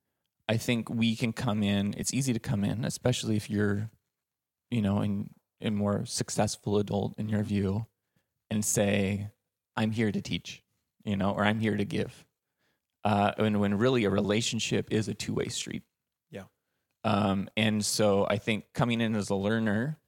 [0.49, 1.95] I think we can come in.
[1.99, 3.91] It's easy to come in, especially if you're,
[4.71, 7.87] you know, in a more successful adult in your view,
[8.49, 9.31] and say,
[9.77, 10.63] "I'm here to teach,"
[11.05, 12.25] you know, or "I'm here to give."
[13.05, 15.83] Uh, and when really a relationship is a two way street.
[17.05, 19.99] Um, and so I think coming in as a learner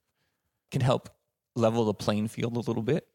[0.70, 1.08] can help
[1.56, 3.06] level the playing field a little bit.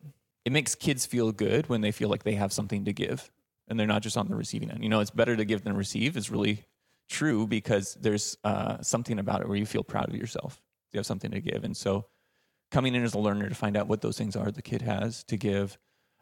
[0.43, 3.31] It makes kids feel good when they feel like they have something to give
[3.67, 4.83] and they're not just on the receiving end.
[4.83, 6.65] You know, it's better to give than receive is really
[7.09, 10.61] true because there's uh, something about it where you feel proud of yourself.
[10.91, 11.63] You have something to give.
[11.63, 12.05] And so
[12.71, 15.23] coming in as a learner to find out what those things are the kid has
[15.25, 15.77] to give,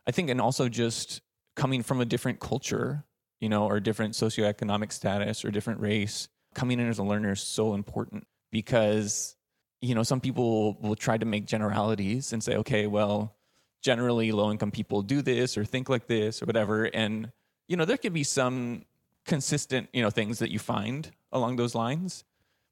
[0.08, 1.22] I think, and also just
[1.56, 3.06] coming from a different culture,
[3.39, 7.42] you know, or different socioeconomic status or different race, coming in as a learner is
[7.42, 9.36] so important because
[9.82, 13.36] you know some people will try to make generalities and say okay well
[13.82, 16.86] generally low income people do this or think like this or whatever.
[16.86, 17.32] And
[17.68, 18.86] you know there can be some
[19.26, 22.26] consistent you know things that you find along those lines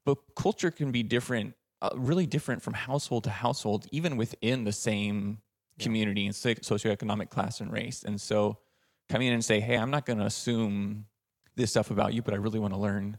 [0.04, 4.72] but culture can be different uh, really different from household to household even within the
[4.72, 5.38] same
[5.78, 8.04] community and soci- socioeconomic class and race.
[8.04, 8.58] And so
[9.08, 11.04] coming in and say hey i'm not going to assume
[11.54, 13.18] this stuff about you but i really want to learn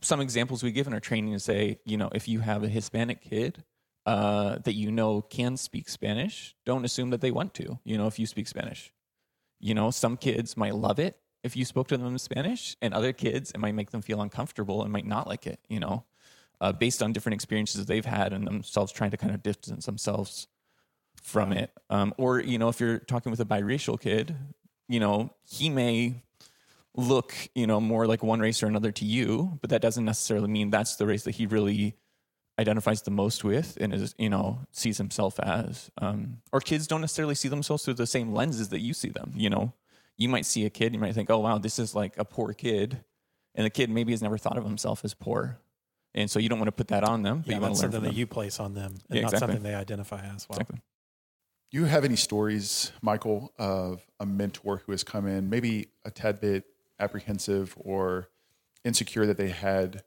[0.00, 2.68] some examples we give in our training is say, you know, if you have a
[2.68, 3.64] Hispanic kid
[4.06, 7.78] uh, that you know can speak Spanish, don't assume that they want to.
[7.84, 8.92] You know, if you speak Spanish,
[9.60, 12.94] you know, some kids might love it if you spoke to them in Spanish, and
[12.94, 15.60] other kids it might make them feel uncomfortable and might not like it.
[15.68, 16.04] You know,
[16.60, 20.48] uh, based on different experiences they've had and themselves trying to kind of distance themselves
[21.20, 21.70] from it.
[21.90, 24.34] Um, or you know, if you're talking with a biracial kid,
[24.88, 26.22] you know, he may
[26.96, 30.48] look, you know, more like one race or another to you, but that doesn't necessarily
[30.48, 31.96] mean that's the race that he really
[32.58, 35.90] identifies the most with and is, you know, sees himself as.
[35.98, 39.32] Um, or kids don't necessarily see themselves through the same lenses that you see them.
[39.34, 39.72] You know,
[40.18, 42.52] you might see a kid, you might think, oh wow, this is like a poor
[42.52, 43.02] kid,
[43.54, 45.58] and the kid maybe has never thought of himself as poor.
[46.14, 47.80] And so you don't want to put that on them, but Yeah, you want that's
[47.80, 49.54] to learn something that you place on them and Yeah, not exactly.
[49.54, 50.58] something they identify as well.
[50.58, 50.82] Exactly.
[51.70, 56.10] Do you have any stories, Michael, of a mentor who has come in, maybe a
[56.10, 56.64] tad bit
[57.02, 58.28] apprehensive or
[58.84, 60.02] insecure that they had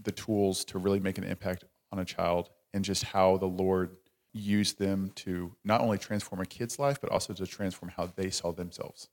[0.00, 3.96] the tools to really make an impact on a child, and just how the Lord
[4.32, 8.30] used them to not only transform a kid's life, but also to transform how they
[8.30, 9.08] saw themselves?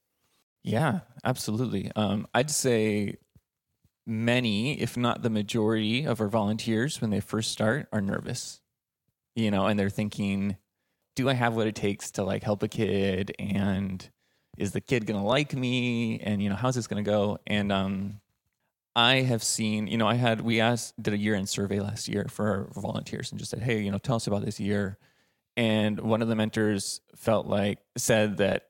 [0.64, 1.92] Yeah, absolutely.
[1.96, 3.18] Um, I'd say
[4.08, 8.62] many, if not the majority, of our volunteers when they first start are nervous,
[9.36, 10.58] you know, and they're thinking,
[11.16, 13.36] do I have what it takes to like help a kid?
[13.38, 14.10] And
[14.58, 16.20] is the kid going to like me?
[16.20, 17.40] And, you know, how's this going to go?
[17.48, 18.20] And, um,
[18.96, 22.08] I have seen, you know, I had, we asked, did a year end survey last
[22.08, 24.98] year for volunteers and just said, hey, you know, tell us about this year.
[25.56, 28.70] And one of the mentors felt like, said that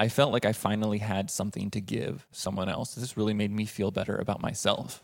[0.00, 2.94] I felt like I finally had something to give someone else.
[2.94, 5.02] This really made me feel better about myself,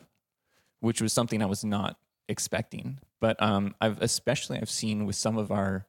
[0.81, 1.99] which was something I was not
[2.31, 2.99] expecting.
[3.21, 5.87] But um, I've especially I've seen with some of our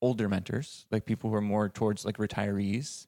[0.00, 3.06] older mentors, like people who are more towards like retirees,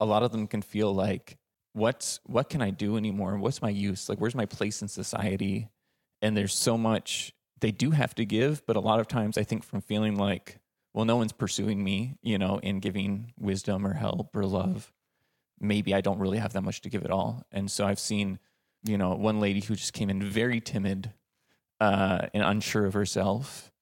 [0.00, 1.38] a lot of them can feel like,
[1.72, 3.36] what's what can I do anymore?
[3.36, 4.08] What's my use?
[4.08, 5.68] Like, where's my place in society?
[6.22, 9.42] And there's so much they do have to give, but a lot of times I
[9.42, 10.60] think from feeling like
[10.94, 14.92] well, no one's pursuing me, you know, in giving wisdom or help or love.
[15.60, 17.42] Maybe I don't really have that much to give at all.
[17.50, 18.38] And so I've seen,
[18.84, 21.12] you know, one lady who just came in very timid
[21.80, 23.72] uh, and unsure of herself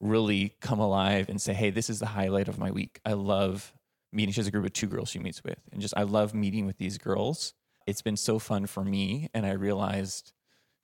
[0.00, 3.00] really come alive and say, hey, this is the highlight of my week.
[3.06, 3.72] I love
[4.12, 4.32] meeting.
[4.32, 5.58] She has a group of two girls she meets with.
[5.72, 7.54] And just, I love meeting with these girls.
[7.86, 9.28] It's been so fun for me.
[9.34, 10.32] And I realized,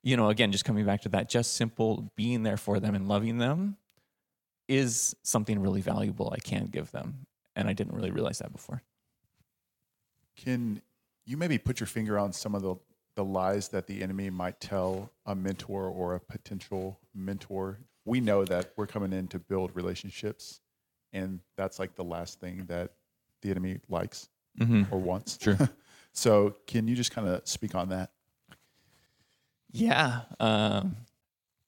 [0.02, 3.08] you know, again, just coming back to that, just simple being there for them and
[3.08, 3.76] loving them
[4.68, 7.26] is something really valuable I can give them.
[7.56, 8.82] And I didn't really realize that before.
[10.36, 10.82] Can
[11.26, 12.74] you maybe put your finger on some of the,
[13.14, 17.78] the lies that the enemy might tell a mentor or a potential mentor?
[18.04, 20.60] We know that we're coming in to build relationships,
[21.12, 22.92] and that's like the last thing that
[23.44, 24.28] the enemy likes
[24.58, 24.94] Mm-hmm.
[24.94, 25.36] or wants.
[25.42, 25.58] Sure.
[26.12, 28.10] so, can you just kind of speak on that?
[29.72, 30.20] Yeah.
[30.38, 30.96] Um,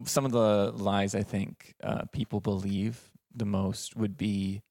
[0.04, 4.62] some of the lies I think uh, people believe the most would be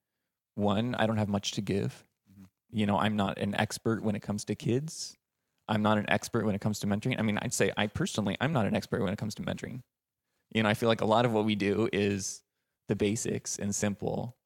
[0.56, 2.06] one, I don't have much to give.
[2.72, 5.18] You know, I'm not an expert when it comes to kids.
[5.68, 7.20] I'm not an expert when it comes to mentoring.
[7.20, 9.82] I mean, I'd say I personally, I'm not an expert when it comes to mentoring.
[10.54, 12.44] You know, I feel like a lot of what we do is
[12.88, 14.38] the basics and simple.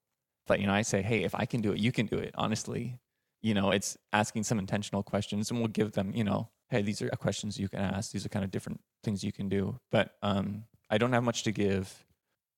[0.49, 2.33] But, you know, I say, hey, if I can do it, you can do it,
[2.35, 2.99] honestly.
[3.41, 7.01] You know, it's asking some intentional questions and we'll give them, you know, hey, these
[7.01, 8.12] are questions you can ask.
[8.12, 9.79] These are kind of different things you can do.
[9.91, 12.05] But um, I don't have much to give.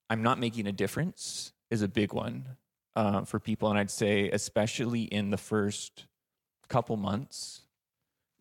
[0.10, 2.58] I'm not making a difference is a big one.
[2.95, 6.08] uh, for people, and I'd say especially in the first
[6.69, 7.62] couple months,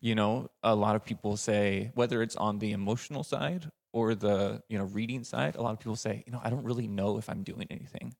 [0.01, 4.63] you know, a lot of people say whether it's on the emotional side or the
[4.69, 7.17] you know reading side, a lot of people say, you know, I don't really know
[7.17, 8.15] if I'm doing anything.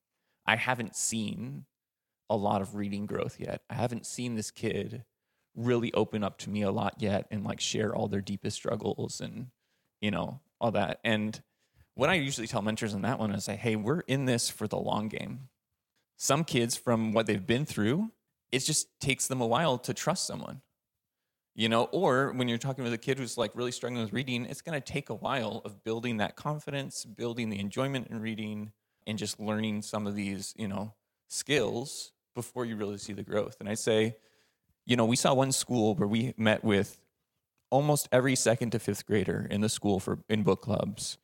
[0.52, 1.64] I haven't seen
[2.28, 3.62] a lot of reading growth yet.
[3.70, 5.02] I haven't seen this kid
[5.56, 9.22] really open up to me a lot yet and like share all their deepest struggles
[9.22, 9.46] and
[10.02, 11.00] you know all that.
[11.04, 11.40] And
[11.94, 14.68] what i usually tell mentors on that one is say hey we're in this for
[14.68, 15.48] the long game.
[16.18, 18.10] Some kids from what they've been through
[18.50, 20.60] it just takes them a while to trust someone
[21.54, 21.84] you know?
[21.84, 24.78] Or when you're talking with a kid who's like really struggling with reading it's going
[24.78, 28.72] to take a while of building that confidence building the enjoyment in reading
[29.06, 30.94] and just learning some of these you know
[31.28, 34.16] skills before you really see the growth and i say
[34.84, 37.00] you know, we saw one school where we met with
[37.70, 41.18] almost every second to fifth grader in the school for in book clubs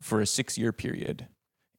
[0.00, 1.28] for a six year period.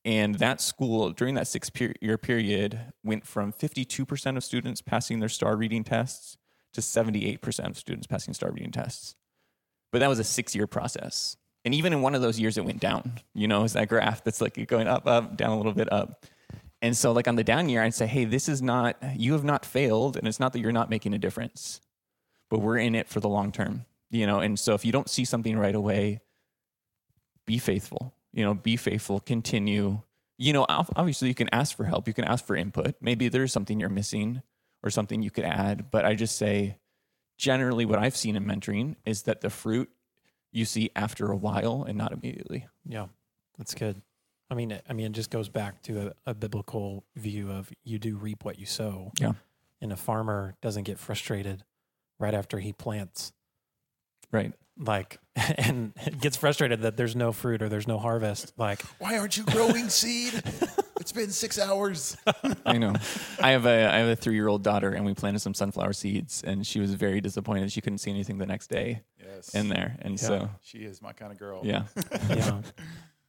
[0.06, 1.70] And that school, during that six
[2.02, 6.38] year period, went from 52% of students passing their star reading tests
[6.74, 9.16] to 78% of students passing star reading tests.
[9.92, 11.38] But that was a six year process.
[11.66, 13.20] And even in one of those years, it went down.
[13.34, 16.26] You know, it's that graph that's like going up, up, down a little bit up.
[16.82, 19.44] And so, like on the down year, I'd say, hey, this is not, you have
[19.44, 20.16] not failed.
[20.16, 21.82] And it's not that you're not making a difference,
[22.50, 24.40] but we're in it for the long term, you know?
[24.40, 26.22] And so, if you don't see something right away,
[27.46, 30.02] be faithful, you know, be faithful, continue.
[30.38, 32.96] You know, obviously, you can ask for help, you can ask for input.
[33.02, 34.42] Maybe there's something you're missing
[34.82, 35.92] or something you could add.
[35.92, 36.78] But I just say,
[37.38, 39.90] generally, what I've seen in mentoring is that the fruit
[40.52, 42.68] you see after a while and not immediately.
[42.86, 43.08] Yeah,
[43.58, 44.02] that's good.
[44.50, 48.00] I mean, I mean, it just goes back to a, a, biblical view of you
[48.00, 49.12] do reap what you sow.
[49.20, 49.34] Yeah.
[49.80, 51.64] And a farmer doesn't get frustrated
[52.20, 53.32] right after he plants.
[54.32, 54.54] Right.
[54.76, 58.54] Like, and gets frustrated that there's no fruit or there's no harvest.
[58.58, 60.42] Like, why aren't you growing seed?
[61.00, 62.18] It's been six hours.
[62.66, 62.94] I know.
[63.40, 65.94] I have a I have a three year old daughter, and we planted some sunflower
[65.94, 67.72] seeds, and she was very disappointed.
[67.72, 69.02] She couldn't see anything the next day.
[69.36, 69.56] Yes.
[69.56, 70.28] In there, and yeah.
[70.28, 71.62] so she is my kind of girl.
[71.64, 71.84] Yeah.
[72.30, 72.62] yeah.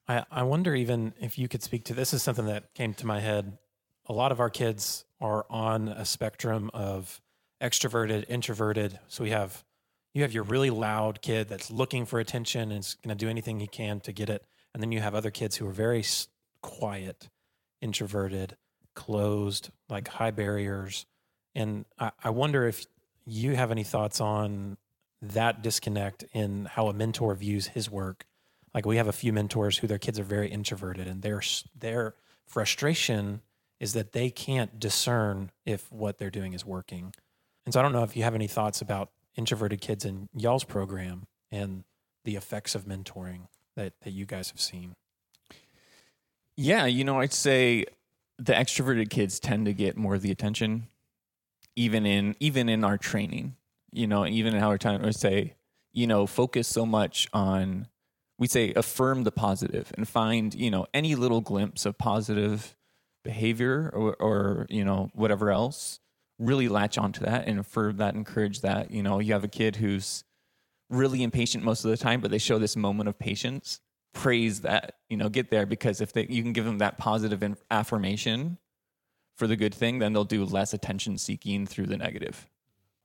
[0.08, 3.06] I, I wonder even if you could speak to this is something that came to
[3.06, 3.58] my head.
[4.06, 7.20] A lot of our kids are on a spectrum of
[7.60, 8.98] extroverted, introverted.
[9.08, 9.64] So we have
[10.12, 13.30] you have your really loud kid that's looking for attention and is going to do
[13.30, 16.04] anything he can to get it, and then you have other kids who are very
[16.62, 17.28] quiet,
[17.80, 18.56] introverted,
[18.94, 21.06] closed, like high barriers.
[21.54, 22.84] And I, I wonder if
[23.24, 24.76] you have any thoughts on
[25.22, 28.24] that disconnect in how a mentor views his work
[28.74, 31.42] like we have a few mentors who their kids are very introverted and their
[31.78, 32.14] their
[32.46, 33.40] frustration
[33.78, 37.14] is that they can't discern if what they're doing is working.
[37.64, 40.64] And so I don't know if you have any thoughts about introverted kids in y'all's
[40.64, 41.84] program and
[42.24, 44.94] the effects of mentoring that, that you guys have seen.
[46.56, 47.86] Yeah, you know, I'd say
[48.38, 50.88] the extroverted kids tend to get more of the attention,
[51.74, 53.56] even in even in our training.
[53.92, 55.54] You know, even in our time, I say,
[55.92, 57.88] you know, focus so much on
[58.40, 62.74] we say affirm the positive and find you know any little glimpse of positive
[63.22, 66.00] behavior or, or you know whatever else
[66.38, 68.90] really latch onto that and affirm that encourage that.
[68.90, 70.24] You know you have a kid who's
[70.88, 73.80] really impatient most of the time but they show this moment of patience
[74.12, 77.44] praise that you know get there because if they you can give them that positive
[77.70, 78.58] affirmation
[79.36, 82.48] for the good thing then they'll do less attention seeking through the negative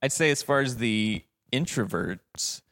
[0.02, 2.62] i'd say as far as the introverts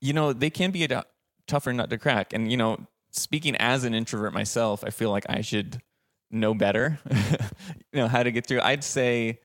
[0.00, 1.04] you know they can be a
[1.48, 2.32] tougher nut to crack.
[2.32, 5.82] And, you know, speaking as an introvert myself, I feel like I should
[6.30, 8.60] know better, you know, how to get through.
[8.60, 9.40] I'd say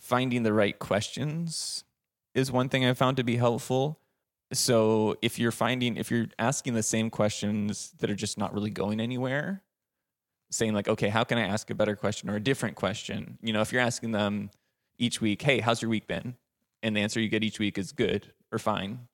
[0.00, 1.84] finding the right questions
[2.34, 4.00] is one thing I found to be helpful.
[4.52, 8.70] So if you're finding, if you're asking the same questions that are just not really
[8.70, 9.62] going anywhere,
[10.50, 13.38] saying like, okay, how can I ask a better question or a different question?
[13.42, 14.50] You know, if you're asking them
[14.98, 16.36] each week, hey, how's your week been?
[16.82, 19.08] And the answer you get each week is good or fine.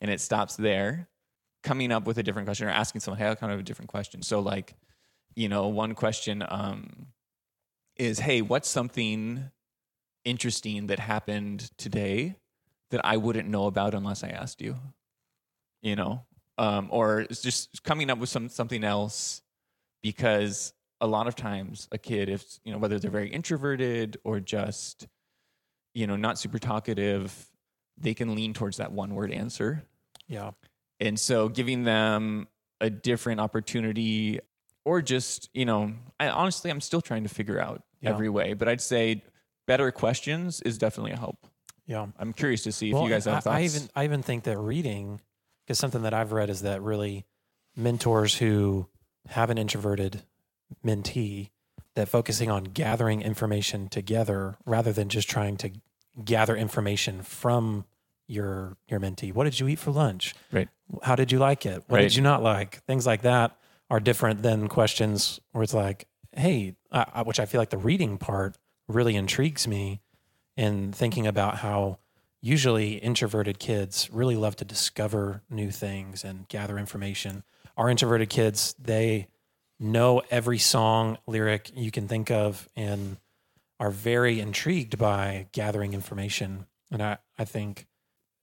[0.00, 1.08] And it stops there
[1.62, 3.64] coming up with a different question or asking someone, hey, I kind of have a
[3.64, 4.22] different question.
[4.22, 4.74] So like,
[5.34, 7.06] you know, one question um,
[7.96, 9.50] is, hey, what's something
[10.24, 12.36] interesting that happened today
[12.90, 14.76] that I wouldn't know about unless I asked you?
[15.82, 16.24] You know,
[16.58, 19.42] um, or it's just coming up with some something else
[20.02, 24.38] because a lot of times a kid, if you know, whether they're very introverted or
[24.38, 25.08] just,
[25.94, 27.50] you know, not super talkative,
[27.98, 29.84] they can lean towards that one word answer.
[30.26, 30.52] Yeah.
[31.00, 32.48] And so giving them
[32.80, 34.40] a different opportunity
[34.84, 38.10] or just, you know, I honestly I'm still trying to figure out yeah.
[38.10, 39.22] every way, but I'd say
[39.66, 41.46] better questions is definitely a help.
[41.86, 42.06] Yeah.
[42.18, 43.56] I'm curious to see well, if you guys have I, thoughts.
[43.56, 45.20] I even I even think that reading
[45.64, 47.26] because something that I've read is that really
[47.76, 48.88] mentors who
[49.28, 50.22] have an introverted
[50.84, 51.50] mentee
[51.94, 55.70] that focusing on gathering information together rather than just trying to
[56.24, 57.84] gather information from
[58.26, 59.32] your your mentee.
[59.32, 60.34] What did you eat for lunch?
[60.50, 60.68] Right.
[61.02, 61.82] How did you like it?
[61.88, 62.02] What Right.
[62.02, 62.82] did you not like?
[62.84, 63.56] Things like that
[63.90, 68.16] are different than questions where it's like, hey, I, which I feel like the reading
[68.18, 68.56] part
[68.88, 70.00] really intrigues me
[70.56, 71.98] in thinking about how
[72.40, 77.42] usually introverted kids really love to discover new things and gather information.
[77.76, 79.28] Our introverted kids, they
[79.82, 83.16] know every song lyric you can think of and
[83.80, 86.66] are very intrigued by gathering information.
[86.90, 87.86] And I, I think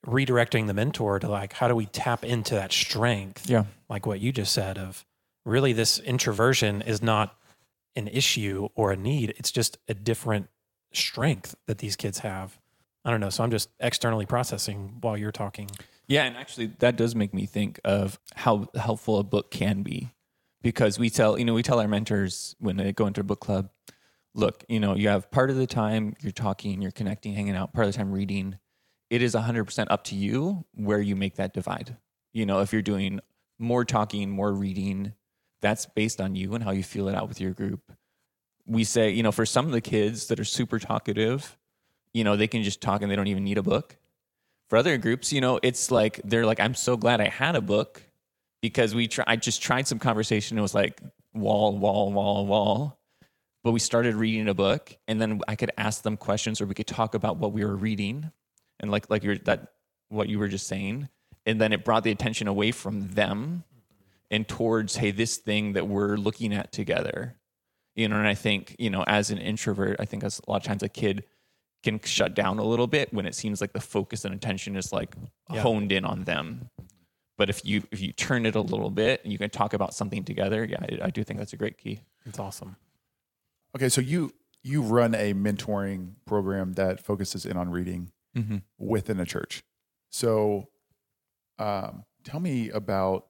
[0.05, 3.49] redirecting the mentor to like, how do we tap into that strength?
[3.49, 3.65] Yeah.
[3.89, 5.05] Like what you just said of
[5.45, 7.35] really this introversion is not
[7.95, 9.33] an issue or a need.
[9.37, 10.49] It's just a different
[10.93, 12.57] strength that these kids have.
[13.05, 13.29] I don't know.
[13.29, 15.69] So I'm just externally processing while you're talking.
[16.07, 20.09] Yeah, and actually, that does make me think of how helpful a book can be,
[20.62, 23.39] because we tell you know we tell our mentors when they go into a book
[23.39, 23.70] club,
[24.34, 27.74] look, you know, you have part of the time you're talking, you're connecting, hanging out,
[27.74, 28.57] part of the time reading.
[29.10, 31.97] It is 100% up to you where you make that divide.
[32.32, 33.20] You know, if you're doing
[33.57, 35.14] more talking, more reading,
[35.62, 37.91] that's based on you and how you feel it out with your group.
[38.68, 41.57] We say, you know, for some of the kids that are super talkative,
[42.14, 43.97] you know, they can just talk and they don't even need a book
[44.70, 47.62] for other groups, you know, it's like they're like, I'm so glad I had a
[47.62, 48.03] book
[48.62, 49.24] because we try.
[49.28, 50.57] I just tried some conversation.
[50.57, 51.01] It was like
[51.34, 52.99] wall, wall, wall, wall.
[53.64, 56.74] But we started reading a book, and then I could ask them questions, or we
[56.74, 58.32] could talk about what we were reading,
[58.80, 59.74] and like like that
[60.07, 61.10] what you were just saying,
[61.45, 63.64] and then it brought the attention away from them
[64.32, 67.36] and towards hey, this thing that we're looking at together.
[67.95, 70.57] You know, and I think you know, as an introvert, I think as a lot
[70.57, 71.26] of times a kid
[71.84, 74.91] can shut down a little bit when it seems like the focus and attention is
[74.93, 75.16] like
[75.51, 75.62] Yeah.
[75.62, 76.70] honed in on them.
[77.39, 79.93] But if you if you turn it a little bit and you can talk about
[79.95, 82.01] something together, yeah, I, I do think that's a great key.
[82.25, 82.75] It's awesome.
[83.75, 88.57] Okay, so you you run a mentoring program that focuses in on reading Mm-hmm.
[88.77, 89.63] within a church.
[90.11, 90.67] So,
[91.57, 93.25] um, tell me about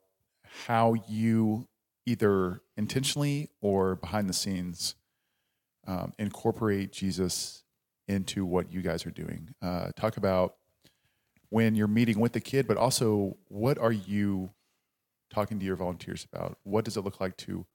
[0.68, 1.68] how you
[2.05, 4.95] either intentionally or behind the scenes
[5.88, 7.64] um, incorporate Jesus
[8.10, 9.55] into what you guys are doing.
[9.62, 10.55] Uh, talk about
[11.50, 14.52] when you're meeting with the kid, but also what are you
[15.34, 16.58] talking to your volunteers about?
[16.64, 17.66] What does it look like to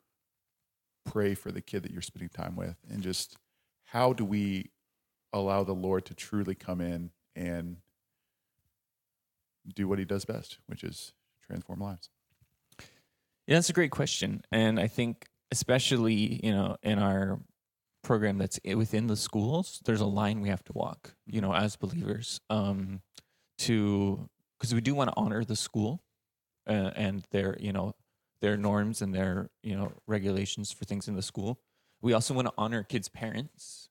[1.04, 2.76] pray for the kid that you're spending time with?
[2.88, 3.36] And just
[3.86, 4.70] how do we
[5.32, 7.78] allow the Lord to truly come in and
[9.72, 11.12] do what he does best, which is
[11.46, 12.10] transform lives?
[13.46, 17.40] Yeah, that's a great question, and I think especially you know in our
[18.02, 21.14] program that's within the schools, there's a line we have to walk.
[21.26, 23.02] You know, as believers, um,
[23.58, 24.28] to
[24.58, 26.02] because we do want to honor the school
[26.68, 27.94] uh, and their you know
[28.40, 31.60] their norms and their you know regulations for things in the school.
[32.02, 33.88] We also want to honor kids' parents.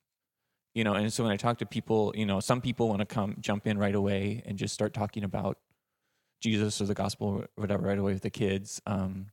[0.76, 3.05] You know, and so when I talk to people, you know, some people want to
[3.05, 5.59] come jump in right away and just start talking about
[6.41, 8.82] Jesus or the gospel or whatever right away with the kids.
[8.88, 9.28] Um,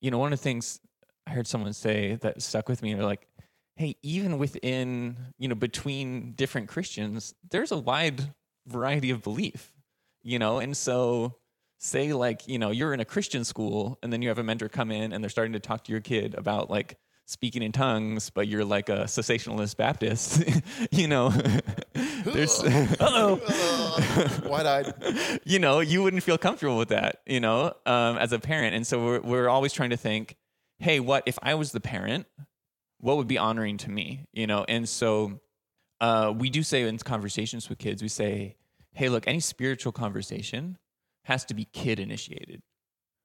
[0.00, 0.80] you know, one of the things
[1.26, 3.26] I heard someone say that stuck with me, they're like,
[3.76, 8.32] hey, even within, you know, between different Christians, there's a wide
[8.66, 9.72] variety of belief,
[10.22, 11.36] you know, and so
[11.78, 14.68] say like, you know, you're in a Christian school and then you have a mentor
[14.68, 16.96] come in and they're starting to talk to your kid about like
[17.26, 20.44] speaking in tongues, but you're like a cessationalist Baptist,
[20.90, 21.30] you know,
[22.24, 23.40] there's, uh-oh.
[24.48, 25.40] Wide eyed.
[25.44, 28.74] you know, you wouldn't feel comfortable with that, you know, um, as a parent.
[28.74, 30.36] And so we're, we're always trying to think,
[30.78, 32.26] hey, what if I was the parent?
[32.98, 34.64] What would be honoring to me, you know?
[34.68, 35.40] And so
[36.02, 38.56] uh, we do say in conversations with kids, we say,
[38.92, 40.76] hey, look, any spiritual conversation
[41.24, 42.60] has to be kid initiated.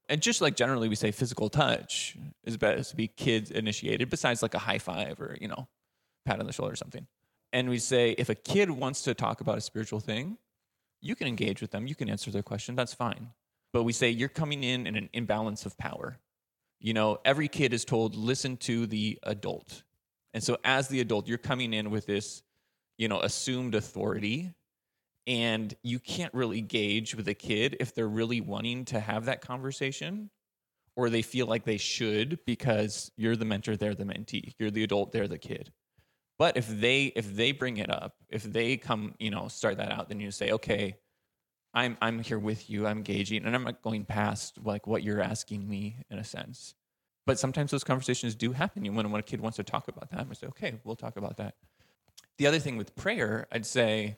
[0.07, 4.43] And just like generally we say physical touch is best to be kid initiated, besides
[4.43, 5.67] like a high five or, you know,
[6.23, 7.07] pat on the shoulder or something.
[7.51, 10.37] And we say if a kid wants to talk about a spiritual thing,
[11.01, 13.29] you can engage with them, you can answer their question, that's fine.
[13.73, 16.19] But we say you're coming in in an imbalance of power.
[16.79, 19.81] You know, every kid is told, listen to the adult.
[20.35, 22.43] And so as the adult, you're coming in with this,
[22.97, 24.53] you know, assumed authority.
[25.25, 29.41] And you can't really gauge with a kid if they're really wanting to have that
[29.41, 30.29] conversation
[30.95, 34.53] or they feel like they should because you're the mentor, they're the mentee.
[34.57, 35.71] You're the adult, they're the kid.
[36.39, 39.91] But if they if they bring it up, if they come, you know, start that
[39.91, 40.97] out, then you say, okay,
[41.73, 45.21] I'm I'm here with you, I'm gauging, and I'm not going past like what you're
[45.21, 46.75] asking me in a sense.
[47.25, 48.85] But sometimes those conversations do happen.
[48.85, 51.17] You when when a kid wants to talk about that, I say, okay, we'll talk
[51.17, 51.55] about that.
[52.37, 54.17] The other thing with prayer, I'd say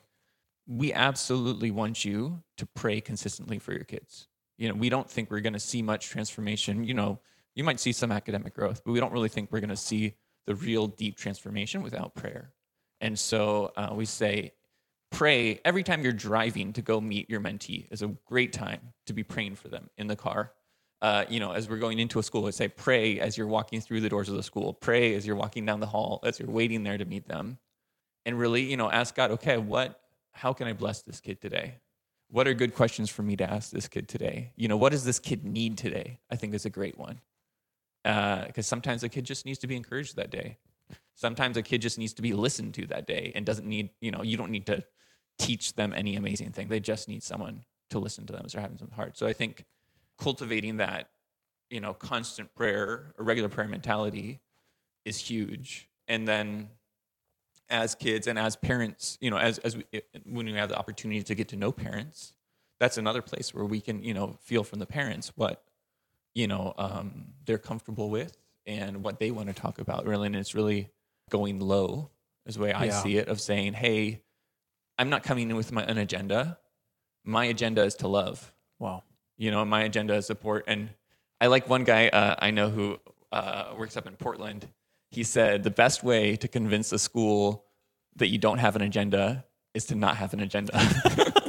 [0.67, 4.27] we absolutely want you to pray consistently for your kids.
[4.57, 6.83] You know, we don't think we're going to see much transformation.
[6.83, 7.19] You know,
[7.55, 10.15] you might see some academic growth, but we don't really think we're going to see
[10.45, 12.51] the real deep transformation without prayer.
[13.01, 14.53] And so uh, we say,
[15.11, 19.13] pray every time you're driving to go meet your mentee is a great time to
[19.13, 20.51] be praying for them in the car.
[21.01, 23.79] Uh, you know, as we're going into a school, I say, pray as you're walking
[23.79, 24.73] through the doors of the school.
[24.73, 27.57] Pray as you're walking down the hall, as you're waiting there to meet them,
[28.25, 29.99] and really, you know, ask God, okay, what,
[30.31, 31.75] how can I bless this kid today?
[32.29, 34.53] What are good questions for me to ask this kid today?
[34.55, 36.19] You know, what does this kid need today?
[36.29, 37.21] I think is a great one,
[38.03, 40.57] because uh, sometimes a kid just needs to be encouraged that day.
[41.15, 44.11] Sometimes a kid just needs to be listened to that day and doesn't need, you
[44.11, 44.83] know, you don't need to
[45.37, 46.67] teach them any amazing thing.
[46.67, 49.17] They just need someone to listen to them as they're having some hard.
[49.17, 49.65] So I think
[50.17, 51.09] cultivating that,
[51.69, 54.39] you know, constant prayer or regular prayer mentality
[55.03, 55.89] is huge.
[56.07, 56.69] And then
[57.69, 59.83] as kids and as parents, you know, as, as we,
[60.25, 62.33] when we have the opportunity to get to know parents,
[62.79, 65.63] that's another place where we can, you know, feel from the parents what,
[66.33, 70.05] you know, um, they're comfortable with and what they want to talk about.
[70.05, 70.89] Really, and it's really
[71.29, 72.09] going low
[72.45, 73.01] is the way I Yeah.
[73.03, 74.21] see it of saying, hey,
[74.97, 76.57] I'm not coming in with my own agenda.
[77.23, 79.03] My agenda is to love Wow.
[79.37, 80.63] you know, my agenda is support.
[80.67, 80.89] And
[81.41, 82.99] I like one guy uh, I know who
[83.31, 84.67] uh, works up in Portland.
[85.11, 87.65] He said the best way to convince a school
[88.15, 90.73] that you don't have an agenda is to not have an agenda.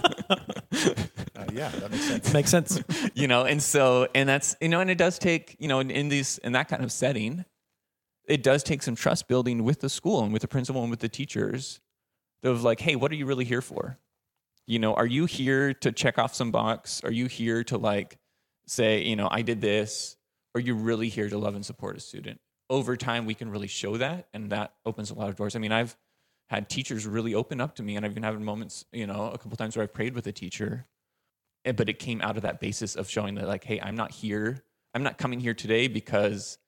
[1.40, 2.32] Uh, yeah, that makes sense.
[2.34, 2.82] Makes sense.
[3.14, 5.90] you know, and so and that's you know, and it does take you know in,
[5.90, 7.46] in these in that kind of setting,
[8.26, 11.00] it does take some trust building with the school and with the principal and with
[11.00, 11.80] the teachers.
[12.42, 13.98] Of like, hey, what are you really here for?
[14.66, 17.02] You know, are you here to check off some box?
[17.04, 18.18] Are you here to like
[18.66, 20.16] say, you know, I did this?
[20.54, 22.40] Are you really here to love and support a student?
[22.70, 25.56] Over time, we can really show that, and that opens a lot of doors.
[25.56, 25.96] I mean, I've
[26.48, 29.38] had teachers really open up to me, and I've been having moments, you know, a
[29.38, 30.86] couple times where I've prayed with a teacher,
[31.64, 34.62] but it came out of that basis of showing that, like, hey, I'm not here.
[34.94, 36.58] I'm not coming here today because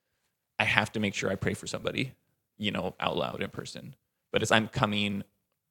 [0.59, 2.13] I have to make sure I pray for somebody,
[2.57, 3.95] you know, out loud in person.
[4.31, 5.23] But as I'm coming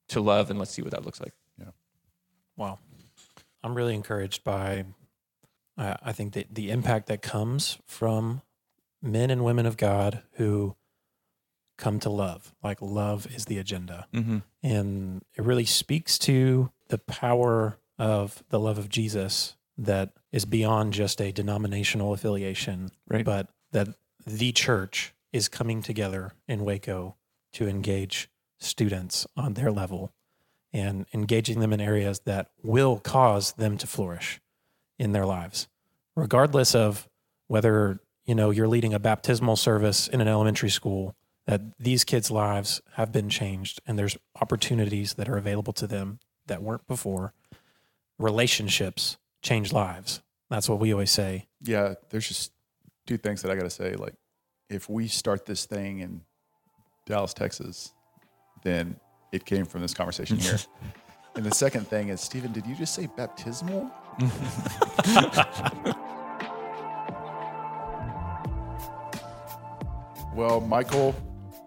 [0.08, 1.34] to love, and let's see what that looks like.
[1.58, 1.70] Yeah.
[2.56, 2.78] Wow.
[3.62, 4.86] I'm really encouraged by,
[5.78, 8.42] uh, I think, that the impact that comes from
[9.02, 10.76] men and women of God who
[11.78, 12.54] come to love.
[12.62, 14.06] Like, love is the agenda.
[14.14, 14.38] Mm-hmm.
[14.62, 20.92] And it really speaks to the power of the love of Jesus that is beyond
[20.92, 23.24] just a denominational affiliation, Right.
[23.24, 23.88] but that
[24.26, 27.16] the church is coming together in Waco
[27.54, 28.28] to engage
[28.58, 30.12] students on their level
[30.72, 34.40] and engaging them in areas that will cause them to flourish
[34.98, 35.68] in their lives,
[36.14, 37.08] regardless of
[37.48, 41.14] whether you know you're leading a baptismal service in an elementary school
[41.46, 46.20] that these kids' lives have been changed and there's opportunities that are available to them
[46.46, 47.32] that weren't before.
[48.18, 50.22] Relationships change lives.
[50.50, 51.48] That's what we always say.
[51.62, 52.52] Yeah, there's just
[53.06, 53.94] two things that I got to say.
[53.94, 54.14] Like,
[54.68, 56.22] if we start this thing in
[57.06, 57.92] Dallas, Texas,
[58.62, 58.96] then
[59.32, 60.58] it came from this conversation here.
[61.34, 63.90] and the second thing is, Stephen, did you just say baptismal?
[70.34, 71.14] well, Michael,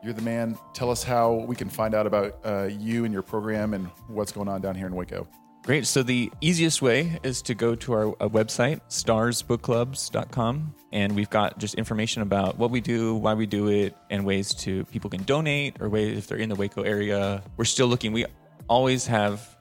[0.04, 0.58] you're the man.
[0.74, 4.32] Tell us how we can find out about uh, you and your program and what's
[4.32, 5.28] going on down here in Waco.
[5.64, 5.88] Great.
[5.88, 11.58] So the easiest way is to go to our uh, website, starsbookclubs.com, and we've got
[11.58, 15.24] just information about what we do, why we do it, and ways to people can
[15.24, 17.42] donate or ways if they're in the Waco area.
[17.58, 18.14] We're still looking.
[18.14, 18.28] We
[18.68, 19.56] always have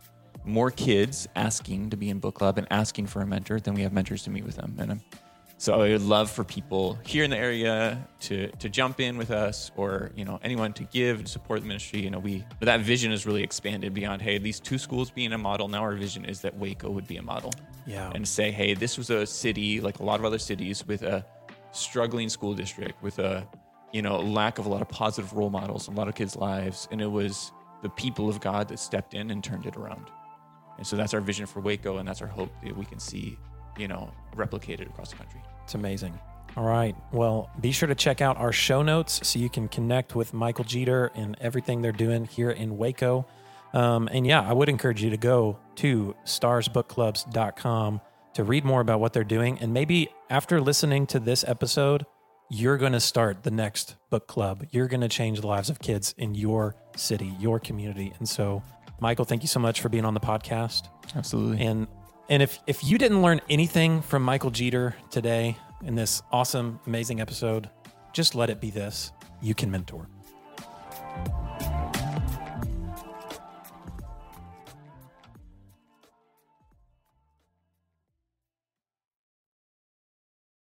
[0.44, 3.80] more kids asking to be in book club and asking for a mentor than we
[3.80, 4.76] have mentors to meet with them.
[4.78, 5.00] And um,
[5.56, 9.30] so I would love for people here in the area to to jump in with
[9.30, 12.00] us, or you know anyone to give and support the ministry.
[12.00, 15.38] You know, we that vision is really expanded beyond hey these two schools being a
[15.38, 15.68] model.
[15.68, 17.52] Now our vision is that Waco would be a model,
[17.86, 18.10] Yeah.
[18.14, 21.24] and say hey this was a city like a lot of other cities with a
[21.72, 23.46] struggling school district with a
[23.92, 26.36] you know lack of a lot of positive role models in a lot of kids'
[26.36, 27.52] lives, and it was
[27.82, 30.06] the people of God that stepped in and turned it around.
[30.78, 33.38] And so that's our vision for Waco, and that's our hope that we can see,
[33.76, 35.40] you know, replicated across the country.
[35.64, 36.18] It's amazing.
[36.56, 36.94] All right.
[37.12, 40.64] Well, be sure to check out our show notes so you can connect with Michael
[40.64, 43.26] Jeter and everything they're doing here in Waco.
[43.72, 48.00] Um, and yeah, I would encourage you to go to starsbookclubs.com
[48.34, 49.58] to read more about what they're doing.
[49.58, 52.06] And maybe after listening to this episode,
[52.50, 54.64] you're going to start the next book club.
[54.70, 58.12] You're going to change the lives of kids in your city, your community.
[58.18, 58.62] And so,
[59.00, 60.88] Michael, thank you so much for being on the podcast.
[61.16, 61.64] Absolutely.
[61.64, 61.88] And
[62.28, 67.20] and if if you didn't learn anything from Michael Jeter today in this awesome, amazing
[67.20, 67.68] episode,
[68.12, 69.12] just let it be this:
[69.42, 70.08] you can mentor.